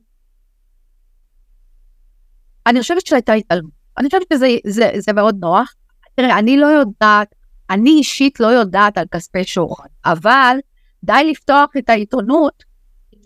אני 2.66 2.80
חושבת 2.80 3.06
שהייתה 3.06 3.32
התעלמות. 3.32 3.72
אני 3.98 4.08
חושבת 4.08 4.26
שזה 4.32 4.48
זה, 4.66 4.90
זה 4.98 5.12
מאוד 5.12 5.36
נוח. 5.40 5.74
תראה, 6.14 6.38
אני 6.38 6.56
לא 6.56 6.66
יודעת, 6.66 7.34
אני 7.70 7.90
אישית 7.90 8.40
לא 8.40 8.46
יודעת 8.46 8.98
על 8.98 9.04
כספי 9.10 9.44
שוחד, 9.44 9.88
אבל 10.04 10.56
די 11.04 11.30
לפתוח 11.30 11.70
את 11.78 11.90
העיתונות, 11.90 12.64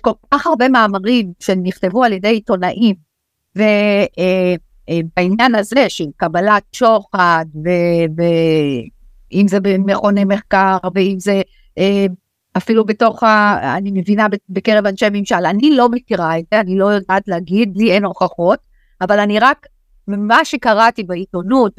כל 0.00 0.10
כך 0.34 0.46
הרבה 0.46 0.68
מאמרים 0.68 1.32
שנכתבו 1.40 2.04
על 2.04 2.12
ידי 2.12 2.28
עיתונאים, 2.28 2.94
ובעניין 3.56 5.40
אה, 5.40 5.54
אה, 5.54 5.60
הזה 5.60 5.88
של 5.88 6.04
קבלת 6.16 6.62
שוחד, 6.72 7.44
ואם 8.16 9.48
זה 9.48 9.60
במכוני 9.60 10.24
מחקר, 10.24 10.76
ואם 10.94 11.16
זה 11.18 11.42
אה, 11.78 12.06
אפילו 12.56 12.84
בתוך, 12.84 13.22
ה, 13.22 13.76
אני 13.76 13.90
מבינה, 13.94 14.26
בקרב 14.48 14.86
אנשי 14.86 15.06
ממשל, 15.12 15.46
אני 15.46 15.76
לא 15.76 15.88
מכירה 15.88 16.38
את 16.38 16.44
זה, 16.54 16.60
אני 16.60 16.78
לא 16.78 16.84
יודעת 16.84 17.28
להגיד, 17.28 17.72
לי 17.76 17.92
אין 17.92 18.04
הוכחות, 18.04 18.58
אבל 19.00 19.18
אני 19.18 19.38
רק, 19.38 19.66
ממה 20.08 20.44
שקראתי 20.44 21.02
בעיתונות, 21.02 21.72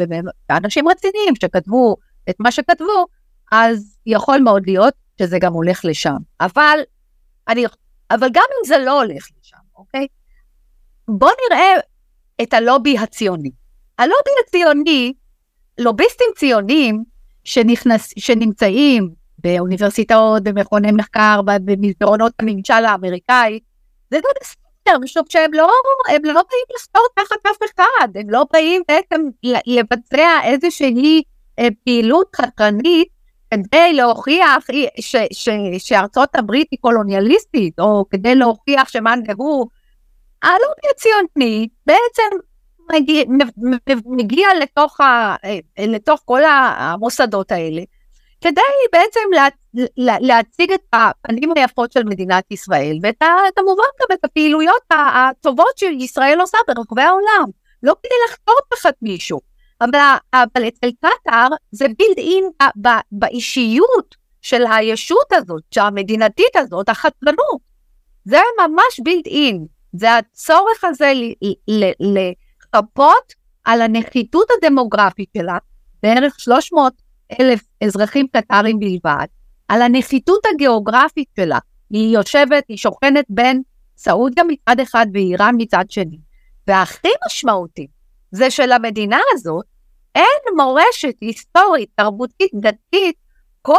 ואנשים 0.49 0.87
רציניים 0.87 1.35
שכתבו 1.41 1.95
את 2.29 2.35
מה 2.39 2.51
שכתבו, 2.51 3.05
אז 3.51 3.97
יכול 4.05 4.39
מאוד 4.39 4.63
להיות 4.67 4.93
שזה 5.19 5.39
גם 5.39 5.53
הולך 5.53 5.85
לשם. 5.85 6.17
אבל, 6.41 6.79
אני, 7.47 7.65
אבל 8.11 8.27
גם 8.33 8.43
אם 8.51 8.67
זה 8.67 8.77
לא 8.77 9.01
הולך 9.01 9.27
לשם, 9.39 9.57
אוקיי? 9.75 10.07
בואו 11.07 11.31
נראה 11.49 11.73
את 12.41 12.53
הלובי 12.53 12.97
הציוני. 12.97 13.51
הלובי 13.99 14.31
הציוני, 14.45 15.13
לוביסטים 15.77 16.27
ציונים 16.35 17.03
שנכנס, 17.43 18.13
שנמצאים 18.19 19.09
באוניברסיטאות, 19.37 20.43
במכוני 20.43 20.91
מחקר, 20.91 21.41
במסדרונות 21.45 22.33
הממשל 22.39 22.85
האמריקאי, 22.85 23.59
זה 24.11 24.17
גם 24.17 24.31
בסדר, 24.41 24.97
משום 25.01 25.23
שהם 25.29 25.53
לא, 25.53 25.69
הם 26.09 26.25
לא 26.25 26.33
באים 26.33 26.65
לחתור 26.75 27.07
תחת 27.15 27.45
אף 27.51 27.69
אחד, 27.75 28.07
הם 28.15 28.29
לא 28.29 28.45
באים 28.53 28.81
בעצם 28.87 29.21
לבצע 29.65 30.39
איזושהי 30.43 31.23
אה, 31.59 31.67
פעילות 31.85 32.35
חתרנית 32.35 33.07
כדי 33.53 33.93
להוכיח 33.93 34.67
ש, 34.99 35.15
ש, 35.31 35.49
שארצות 35.77 36.35
הברית 36.35 36.67
היא 36.71 36.79
קולוניאליסטית, 36.81 37.79
או 37.79 38.05
כדי 38.09 38.35
להוכיח 38.35 38.89
שמאן 38.89 39.19
דהוא, 39.23 39.67
הלובי 40.43 40.87
הציוני 40.91 41.67
בעצם 41.85 42.37
מגיע, 42.93 43.23
מגיע 44.05 44.47
לתוך, 44.61 45.01
ה, 45.01 45.35
לתוך 45.79 46.21
כל 46.25 46.41
המוסדות 46.45 47.51
האלה, 47.51 47.81
כדי 48.41 48.61
בעצם 48.91 49.19
לה, 49.31 49.47
לה, 49.97 50.17
להציג 50.19 50.71
את 50.71 50.81
הפנים 50.93 51.51
היפות 51.55 51.91
של 51.91 52.03
מדינת 52.03 52.51
ישראל, 52.51 52.97
וכמובן 53.03 53.89
גם 54.01 54.07
את 54.13 54.25
הפעילויות 54.25 54.81
הטובות 54.91 55.77
שישראל 55.77 56.41
עושה 56.41 56.57
ברחבי 56.67 57.01
העולם, 57.01 57.45
לא 57.83 57.95
כדי 58.03 58.15
לחתור 58.29 58.55
תחת 58.69 58.93
מישהו. 59.01 59.39
אבל, 59.81 59.99
אבל 60.33 60.67
אצל 60.67 60.91
קטאר 60.91 61.47
זה 61.71 61.85
בילד 61.97 62.17
אין 62.17 62.43
באישיות 63.11 64.15
של 64.41 64.63
הישות 64.71 65.33
הזאת, 65.33 65.63
שהמדינתית 65.71 66.55
הזאת, 66.55 66.89
החתרנות. 66.89 67.61
זה 68.25 68.39
ממש 68.59 68.99
בילד 69.03 69.25
אין. 69.25 69.65
זה 69.93 70.17
הצורך 70.17 70.83
הזה 70.83 71.13
לחפות 71.99 73.33
על 73.65 73.81
הנחיתות 73.81 74.47
הדמוגרפית 74.57 75.29
שלה, 75.37 75.57
בערך 76.03 76.39
300 76.39 76.93
אלף 77.39 77.61
אזרחים 77.83 78.27
קטארים 78.27 78.79
בלבד, 78.79 79.25
על 79.67 79.81
הנחיתות 79.81 80.39
הגיאוגרפית 80.53 81.27
שלה. 81.39 81.59
היא 81.89 82.17
יושבת, 82.17 82.63
היא 82.69 82.77
שוכנת 82.77 83.25
בין 83.29 83.61
סעודיה 83.97 84.43
מצד 84.43 84.79
אחד 84.79 85.05
ואיראן 85.13 85.55
מצד 85.57 85.85
שני. 85.89 86.17
והכי 86.67 87.07
משמעותי, 87.25 87.87
זה 88.31 88.51
שלמדינה 88.51 89.19
הזאת 89.33 89.65
אין 90.15 90.55
מורשת 90.55 91.15
היסטורית, 91.21 91.89
תרבותית, 91.95 92.51
דתית, 92.55 93.15
כל, 93.61 93.73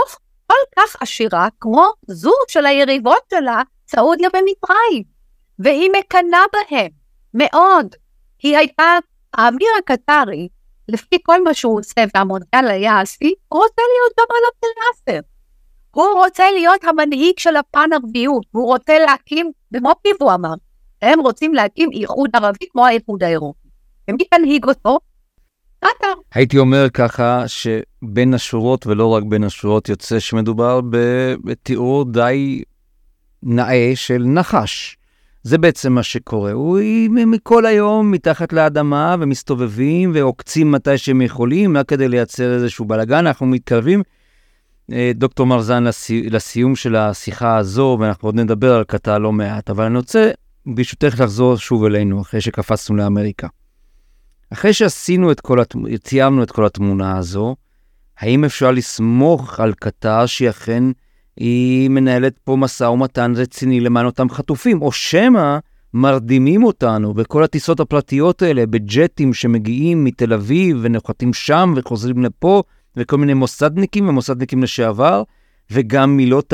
כל 0.47 0.55
כך 0.79 0.97
עשירה 1.03 1.49
כמו 1.61 1.87
זו 2.07 2.33
של 2.49 2.67
היריבות 2.67 3.23
שלה, 3.31 3.63
סעודיה 3.91 4.29
ומצרים. 4.29 5.03
והיא 5.59 5.91
מקנאה 5.99 6.41
בהם, 6.53 6.91
מאוד. 7.35 7.95
היא 8.43 8.57
הייתה, 8.57 8.99
האמיר 9.35 9.69
הקטרי, 9.79 10.49
לפי 10.89 11.17
כל 11.23 11.45
מה 11.45 11.55
שהוא 11.55 11.79
עושה 11.79 12.05
והמונדיאל 12.15 12.69
היה 12.69 13.01
השיא, 13.01 13.33
הוא 13.49 13.63
רוצה 13.63 13.83
להיות 13.83 14.13
גם 14.19 14.27
על 14.31 14.43
אבדל 14.55 15.29
הוא 15.99 16.25
רוצה 16.25 16.51
להיות 16.51 16.85
המנהיג 16.85 17.39
של 17.39 17.57
הפן 17.57 17.91
ערביות, 17.93 18.47
הוא 18.51 18.67
רוצה 18.67 18.99
להקים, 18.99 19.51
במו 19.71 19.93
פיו 20.03 20.13
הוא 20.21 20.33
אמר, 20.33 20.55
הם 21.03 21.21
רוצים 21.21 21.55
להקים 21.55 21.91
איחוד 21.93 22.31
ערבי 22.35 22.67
כמו 22.73 22.87
האיחוד 22.87 23.23
האירופי. 23.23 23.68
ומי 24.09 24.25
תנהיג 24.25 24.65
אותו? 24.65 24.99
קטאר. 25.79 26.15
הייתי 26.35 26.59
אומר 26.59 26.91
ככה, 26.95 27.45
שבין 27.47 28.35
השורות 28.35 28.87
ולא 28.87 29.07
רק 29.07 29.23
בין 29.23 29.45
השורות 29.45 29.89
יוצא 29.89 30.19
שמדובר 30.19 30.81
בתיאור 31.45 32.05
די 32.05 32.63
נאה 33.43 33.93
של 33.95 34.23
נחש. 34.27 34.97
זה 35.43 35.59
בעצם 35.59 35.93
מה 35.93 36.03
שקורה. 36.03 36.53
הוא 36.53 36.79
מכל 37.11 37.67
היום 37.67 38.11
מתחת 38.11 38.53
לאדמה 38.53 39.17
ומסתובבים 39.21 40.11
ועוקצים 40.15 40.73
מתי 40.73 40.99
שהם 40.99 41.23
יכולים, 41.23 41.77
רק 41.77 41.89
כדי 41.89 42.09
לייצר 42.09 42.55
איזשהו 42.55 42.85
בלאגן. 42.85 43.27
אנחנו 43.27 43.47
מתקרבים, 43.47 44.03
אה, 44.93 45.13
דוקטור 45.15 45.47
מרזן, 45.47 45.85
לסי, 45.85 46.31
לסיום 46.31 46.77
של 46.77 46.97
השיחה 46.97 47.57
הזו, 47.57 47.97
ואנחנו 48.01 48.29
עוד 48.29 48.35
נדבר 48.35 48.75
על 48.75 48.85
קטאר 48.85 49.19
לא 49.19 49.33
מעט, 49.33 49.71
אבל 49.71 49.85
אני 49.85 49.97
רוצה 49.97 50.31
ברשותך 50.67 51.15
לחזור 51.21 51.57
שוב 51.57 51.85
אלינו, 51.85 52.21
אחרי 52.21 52.41
שקפצנו 52.41 52.97
לאמריקה. 52.97 53.49
אחרי 54.53 54.73
שעשינו 54.73 55.33
את 55.33 55.41
כל, 55.41 55.59
ציירנו 56.03 56.43
את 56.43 56.51
כל 56.51 56.67
התמונה 56.67 57.19
הזו, 57.19 57.57
האם 58.19 58.45
אפשר 58.45 58.71
לסמוך 58.71 59.61
על 59.61 59.73
קטר 59.73 60.27
שהיא 60.27 60.51
אכן, 60.51 60.85
היא 61.37 61.91
מנהלת 61.91 62.39
פה 62.39 62.57
משא 62.57 62.85
ומתן 62.85 63.33
רציני 63.37 63.81
למען 63.81 64.07
אותם 64.07 64.31
חטופים, 64.31 64.83
או 64.83 64.93
שמא 64.93 65.59
מרדימים 65.95 66.65
אותנו 66.65 67.15
בכל 67.15 67.45
הטיסות 67.45 67.81
הפרטיות 67.81 68.43
האלה, 68.43 68.67
בג'טים 68.67 69.35
שמגיעים 69.35 70.05
מתל 70.05 70.33
אביב 70.33 70.79
ונוחתים 70.81 71.33
שם 71.33 71.75
וחוזרים 71.77 72.23
לפה, 72.23 72.63
וכל 72.97 73.17
מיני 73.17 73.35
מוסדניקים 73.35 74.09
ומוסדניקים 74.09 74.63
לשעבר, 74.63 75.23
וגם 75.71 76.17
מילות 76.17 76.53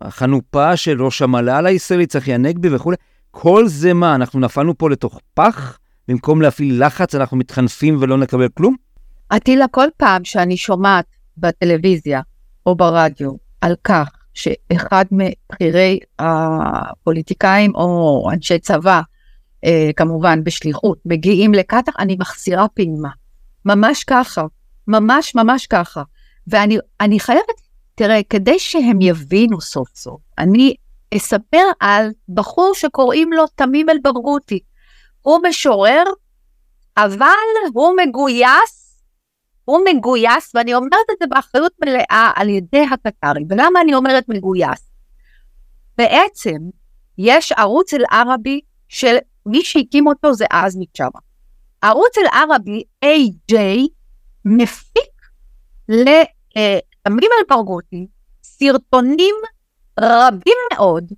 החנופה 0.00 0.76
של 0.76 1.02
ראש 1.02 1.22
המל"ל 1.22 1.66
הישראלי, 1.66 2.06
צחי 2.06 2.34
הנגבי 2.34 2.74
וכולי. 2.74 2.96
כל 3.30 3.68
זה 3.68 3.94
מה, 3.94 4.14
אנחנו 4.14 4.40
נפלנו 4.40 4.78
פה 4.78 4.90
לתוך 4.90 5.20
פח? 5.34 5.78
במקום 6.08 6.42
להפעיל 6.42 6.86
לחץ, 6.86 7.14
אנחנו 7.14 7.36
מתחנפים 7.36 7.96
ולא 8.00 8.18
נקבל 8.18 8.48
כלום? 8.48 8.76
עטילה, 9.30 9.68
כל 9.68 9.88
פעם 9.96 10.24
שאני 10.24 10.56
שומעת 10.56 11.04
בטלוויזיה 11.36 12.20
או 12.66 12.74
ברדיו 12.74 13.30
על 13.60 13.74
כך 13.84 14.10
שאחד 14.34 15.04
מבכירי 15.10 15.98
הפוליטיקאים 16.18 17.74
או 17.74 18.28
אנשי 18.32 18.58
צבא, 18.58 19.00
אה, 19.64 19.90
כמובן 19.96 20.44
בשליחות, 20.44 20.98
מגיעים 21.04 21.54
לקטאר, 21.54 21.94
אני 21.98 22.16
מחסירה 22.20 22.68
פעימה. 22.68 23.08
ממש 23.64 24.04
ככה, 24.04 24.44
ממש 24.88 25.34
ממש 25.34 25.66
ככה. 25.66 26.02
ואני 26.46 27.20
חייבת, 27.20 27.60
תראה, 27.94 28.20
כדי 28.30 28.58
שהם 28.58 29.00
יבינו 29.00 29.60
סוף 29.60 29.88
סוף, 29.94 30.20
אני 30.38 30.74
אספר 31.16 31.64
על 31.80 32.10
בחור 32.28 32.72
שקוראים 32.74 33.32
לו 33.32 33.44
תמים 33.54 33.90
אל-ברגותי. 33.90 34.58
הוא 35.24 35.40
משורר, 35.48 36.02
אבל 36.96 37.28
הוא 37.72 37.96
מגויס, 37.96 39.02
הוא 39.64 39.80
מגויס, 39.88 40.52
ואני 40.54 40.74
אומרת 40.74 41.10
את 41.12 41.16
זה 41.20 41.26
באחריות 41.26 41.72
מלאה 41.84 42.30
על 42.36 42.48
ידי 42.48 42.84
הקטרים. 42.92 43.46
ולמה 43.50 43.80
אני 43.80 43.94
אומרת 43.94 44.28
מגויס? 44.28 44.90
בעצם 45.98 46.56
יש 47.18 47.52
ערוץ 47.52 47.94
אל-ערבי 47.94 48.60
של 48.88 49.16
מי 49.46 49.64
שהקים 49.64 50.06
אותו 50.06 50.34
זה 50.34 50.44
עזמי 50.50 50.86
צ'אמה. 50.96 51.20
ערוץ 51.82 52.18
אל-ערבי, 52.18 52.82
AJ, 53.04 53.54
מפיק 54.44 55.14
לתמים 55.88 57.30
אל-ברגותי 57.40 58.06
סרטונים 58.42 59.34
רבים 60.00 60.56
מאוד, 60.72 61.12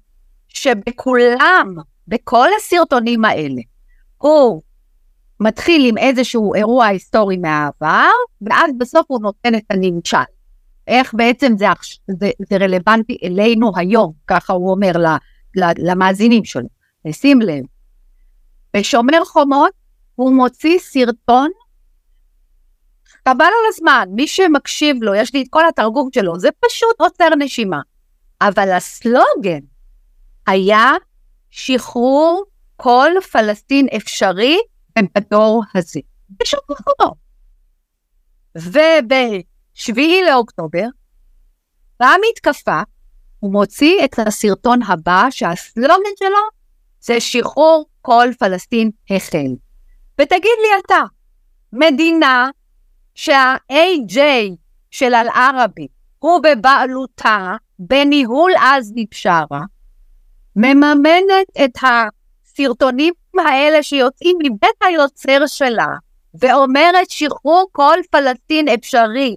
שבכולם, 0.49 1.75
בכל 2.09 2.49
הסרטונים 2.57 3.25
האלה, 3.25 3.62
הוא 4.18 4.62
מתחיל 5.40 5.87
עם 5.88 5.98
איזשהו 5.98 6.55
אירוע 6.55 6.87
היסטורי 6.87 7.37
מהעבר, 7.37 8.11
ואז 8.40 8.70
בסוף 8.79 9.05
הוא 9.09 9.20
נותן 9.22 9.55
את 9.55 9.64
הנמשל. 9.70 10.16
איך 10.87 11.14
בעצם 11.14 11.52
זה, 11.59 11.66
זה, 12.09 12.31
זה 12.50 12.57
רלוונטי 12.57 13.18
אלינו 13.22 13.72
היום, 13.76 14.12
ככה 14.26 14.52
הוא 14.52 14.70
אומר 14.70 14.92
למאזינים 15.57 16.44
שלו. 16.44 16.68
ושים 17.09 17.40
לב, 17.40 17.64
בשומר 18.76 19.24
חומות 19.24 19.72
הוא 20.14 20.33
מוציא 20.33 20.79
סרטון, 20.79 21.50
חבל 23.29 23.44
על 23.44 23.68
הזמן, 23.68 24.09
מי 24.12 24.26
שמקשיב 24.26 24.96
לו, 25.02 25.14
יש 25.14 25.35
לי 25.35 25.42
את 25.42 25.46
כל 25.50 25.68
התרגום 25.68 26.09
שלו, 26.14 26.38
זה 26.38 26.48
פשוט 26.66 27.00
עוצר 27.00 27.29
נשימה. 27.38 27.81
אבל 28.40 28.72
הסלוגן 28.72 29.61
היה 30.46 30.92
שחרור 31.50 32.44
כל 32.77 33.11
פלסטין 33.33 33.87
אפשרי 33.97 34.59
בדור 34.99 35.62
הזה. 35.75 36.01
בשום 36.31 36.61
מקום. 36.71 37.12
וב-7 38.57 40.01
לאוקטובר, 40.27 40.87
במתקפה, 42.01 42.83
הוא 43.41 43.53
מוציא 43.53 44.05
את 44.05 44.19
הסרטון 44.19 44.83
הבא, 44.83 45.27
שהסלוגן 45.31 46.17
שלו 46.19 46.39
זה 47.01 47.21
שחרור 47.21 47.87
כל 48.03 48.29
פלסטין 48.39 48.91
החל. 49.11 49.55
ותגיד 50.21 50.59
לי 50.62 50.81
אתה, 50.85 51.03
מדינה 51.73 52.51
שה-AJ 53.15 54.19
של 54.91 55.15
אל-ערבי 55.15 55.87
הוא 56.19 56.41
בבעלותה, 56.43 57.57
בניהול 57.79 58.53
עזמי 58.57 59.07
בשארה, 59.11 59.61
מממנת 60.57 61.47
את 61.65 61.85
ה... 61.85 62.09
הסרטונים 62.61 63.14
האלה 63.38 63.83
שיוצאים 63.83 64.37
מבית 64.45 64.83
היוצר 64.85 65.47
שלה, 65.47 65.87
ואומרת 66.35 67.11
שחרור 67.11 67.69
כל 67.73 67.99
פלסטין 68.11 68.69
אפשרי, 68.69 69.37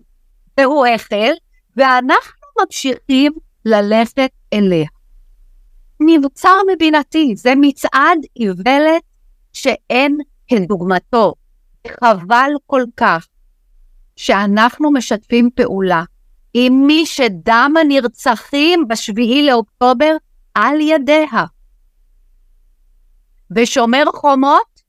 והוא 0.59 0.85
החל, 0.85 1.31
ואנחנו 1.77 2.47
ממשיכים 2.61 3.31
ללכת 3.65 4.31
אליה. 4.53 4.87
מבצר 5.99 6.57
מבינתי, 6.73 7.33
זה 7.35 7.53
מצעד 7.61 8.17
איוולת 8.39 9.01
שאין 9.53 10.17
כדוגמתו. 10.47 11.33
חבל 11.87 12.51
כל 12.65 12.83
כך 12.97 13.27
שאנחנו 14.15 14.91
משתפים 14.91 15.49
פעולה 15.55 16.03
עם 16.53 16.87
מי 16.87 17.05
שדם 17.05 17.73
הנרצחים 17.81 18.87
בשביעי 18.87 19.45
לאוקטובר 19.45 20.15
על 20.55 20.81
ידיה. 20.81 21.45
ושומר 23.55 24.03
חומות 24.15 24.81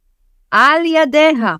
על 0.51 0.85
ידיה. 0.85 1.57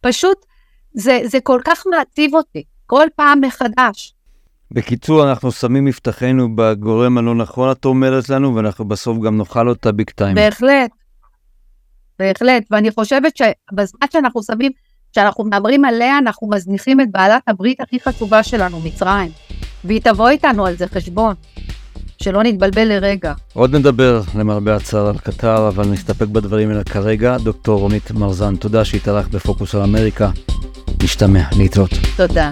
פשוט, 0.00 0.46
זה, 0.92 1.20
זה 1.24 1.40
כל 1.40 1.60
כך 1.64 1.84
מעציב 1.90 2.34
אותי, 2.34 2.62
כל 2.86 3.06
פעם 3.16 3.40
מחדש. 3.40 4.14
בקיצור, 4.70 5.30
אנחנו 5.30 5.52
שמים 5.52 5.84
מבטחנו 5.84 6.56
בגורם 6.56 7.18
הלא 7.18 7.34
נכון, 7.34 7.70
את 7.70 7.84
אומרת 7.84 8.28
לנו, 8.28 8.54
ואנחנו 8.54 8.84
בסוף 8.88 9.18
גם 9.18 9.38
נאכל 9.38 9.68
אותה 9.68 9.92
ביג 9.92 10.10
טיים. 10.10 10.34
בהחלט, 10.34 10.90
בהחלט, 12.18 12.62
ואני 12.70 12.90
חושבת 12.90 13.36
שבזמן 13.36 14.06
שאנחנו 14.12 14.42
שמים, 14.42 14.72
כשאנחנו 15.12 15.44
מדברים 15.44 15.84
עליה, 15.84 16.18
אנחנו 16.18 16.48
מזניחים 16.48 17.00
את 17.00 17.10
בעלת 17.10 17.42
הברית 17.46 17.80
הכי 17.80 18.00
חשובה 18.00 18.42
שלנו, 18.42 18.80
מצרים. 18.80 19.30
והיא 19.84 20.00
תבוא 20.00 20.28
איתנו 20.28 20.66
על 20.66 20.76
זה 20.76 20.86
חשבון. 20.86 21.34
שלא 22.22 22.42
נתבלבל 22.42 22.84
לרגע. 22.84 23.32
עוד 23.52 23.76
נדבר, 23.76 24.20
למרבה 24.38 24.76
הצער, 24.76 25.06
על 25.06 25.18
קטר, 25.18 25.68
אבל 25.68 25.84
נסתפק 25.88 26.26
בדברים 26.26 26.70
האלה 26.70 26.84
כרגע. 26.84 27.36
דוקטור 27.38 27.80
רונית 27.80 28.10
מרזן, 28.10 28.56
תודה 28.56 28.84
שהתארחת 28.84 29.30
בפוקוס 29.30 29.74
על 29.74 29.82
אמריקה. 29.82 30.30
נשתמע, 31.02 31.42
להתראות. 31.58 31.90
תודה. 32.16 32.50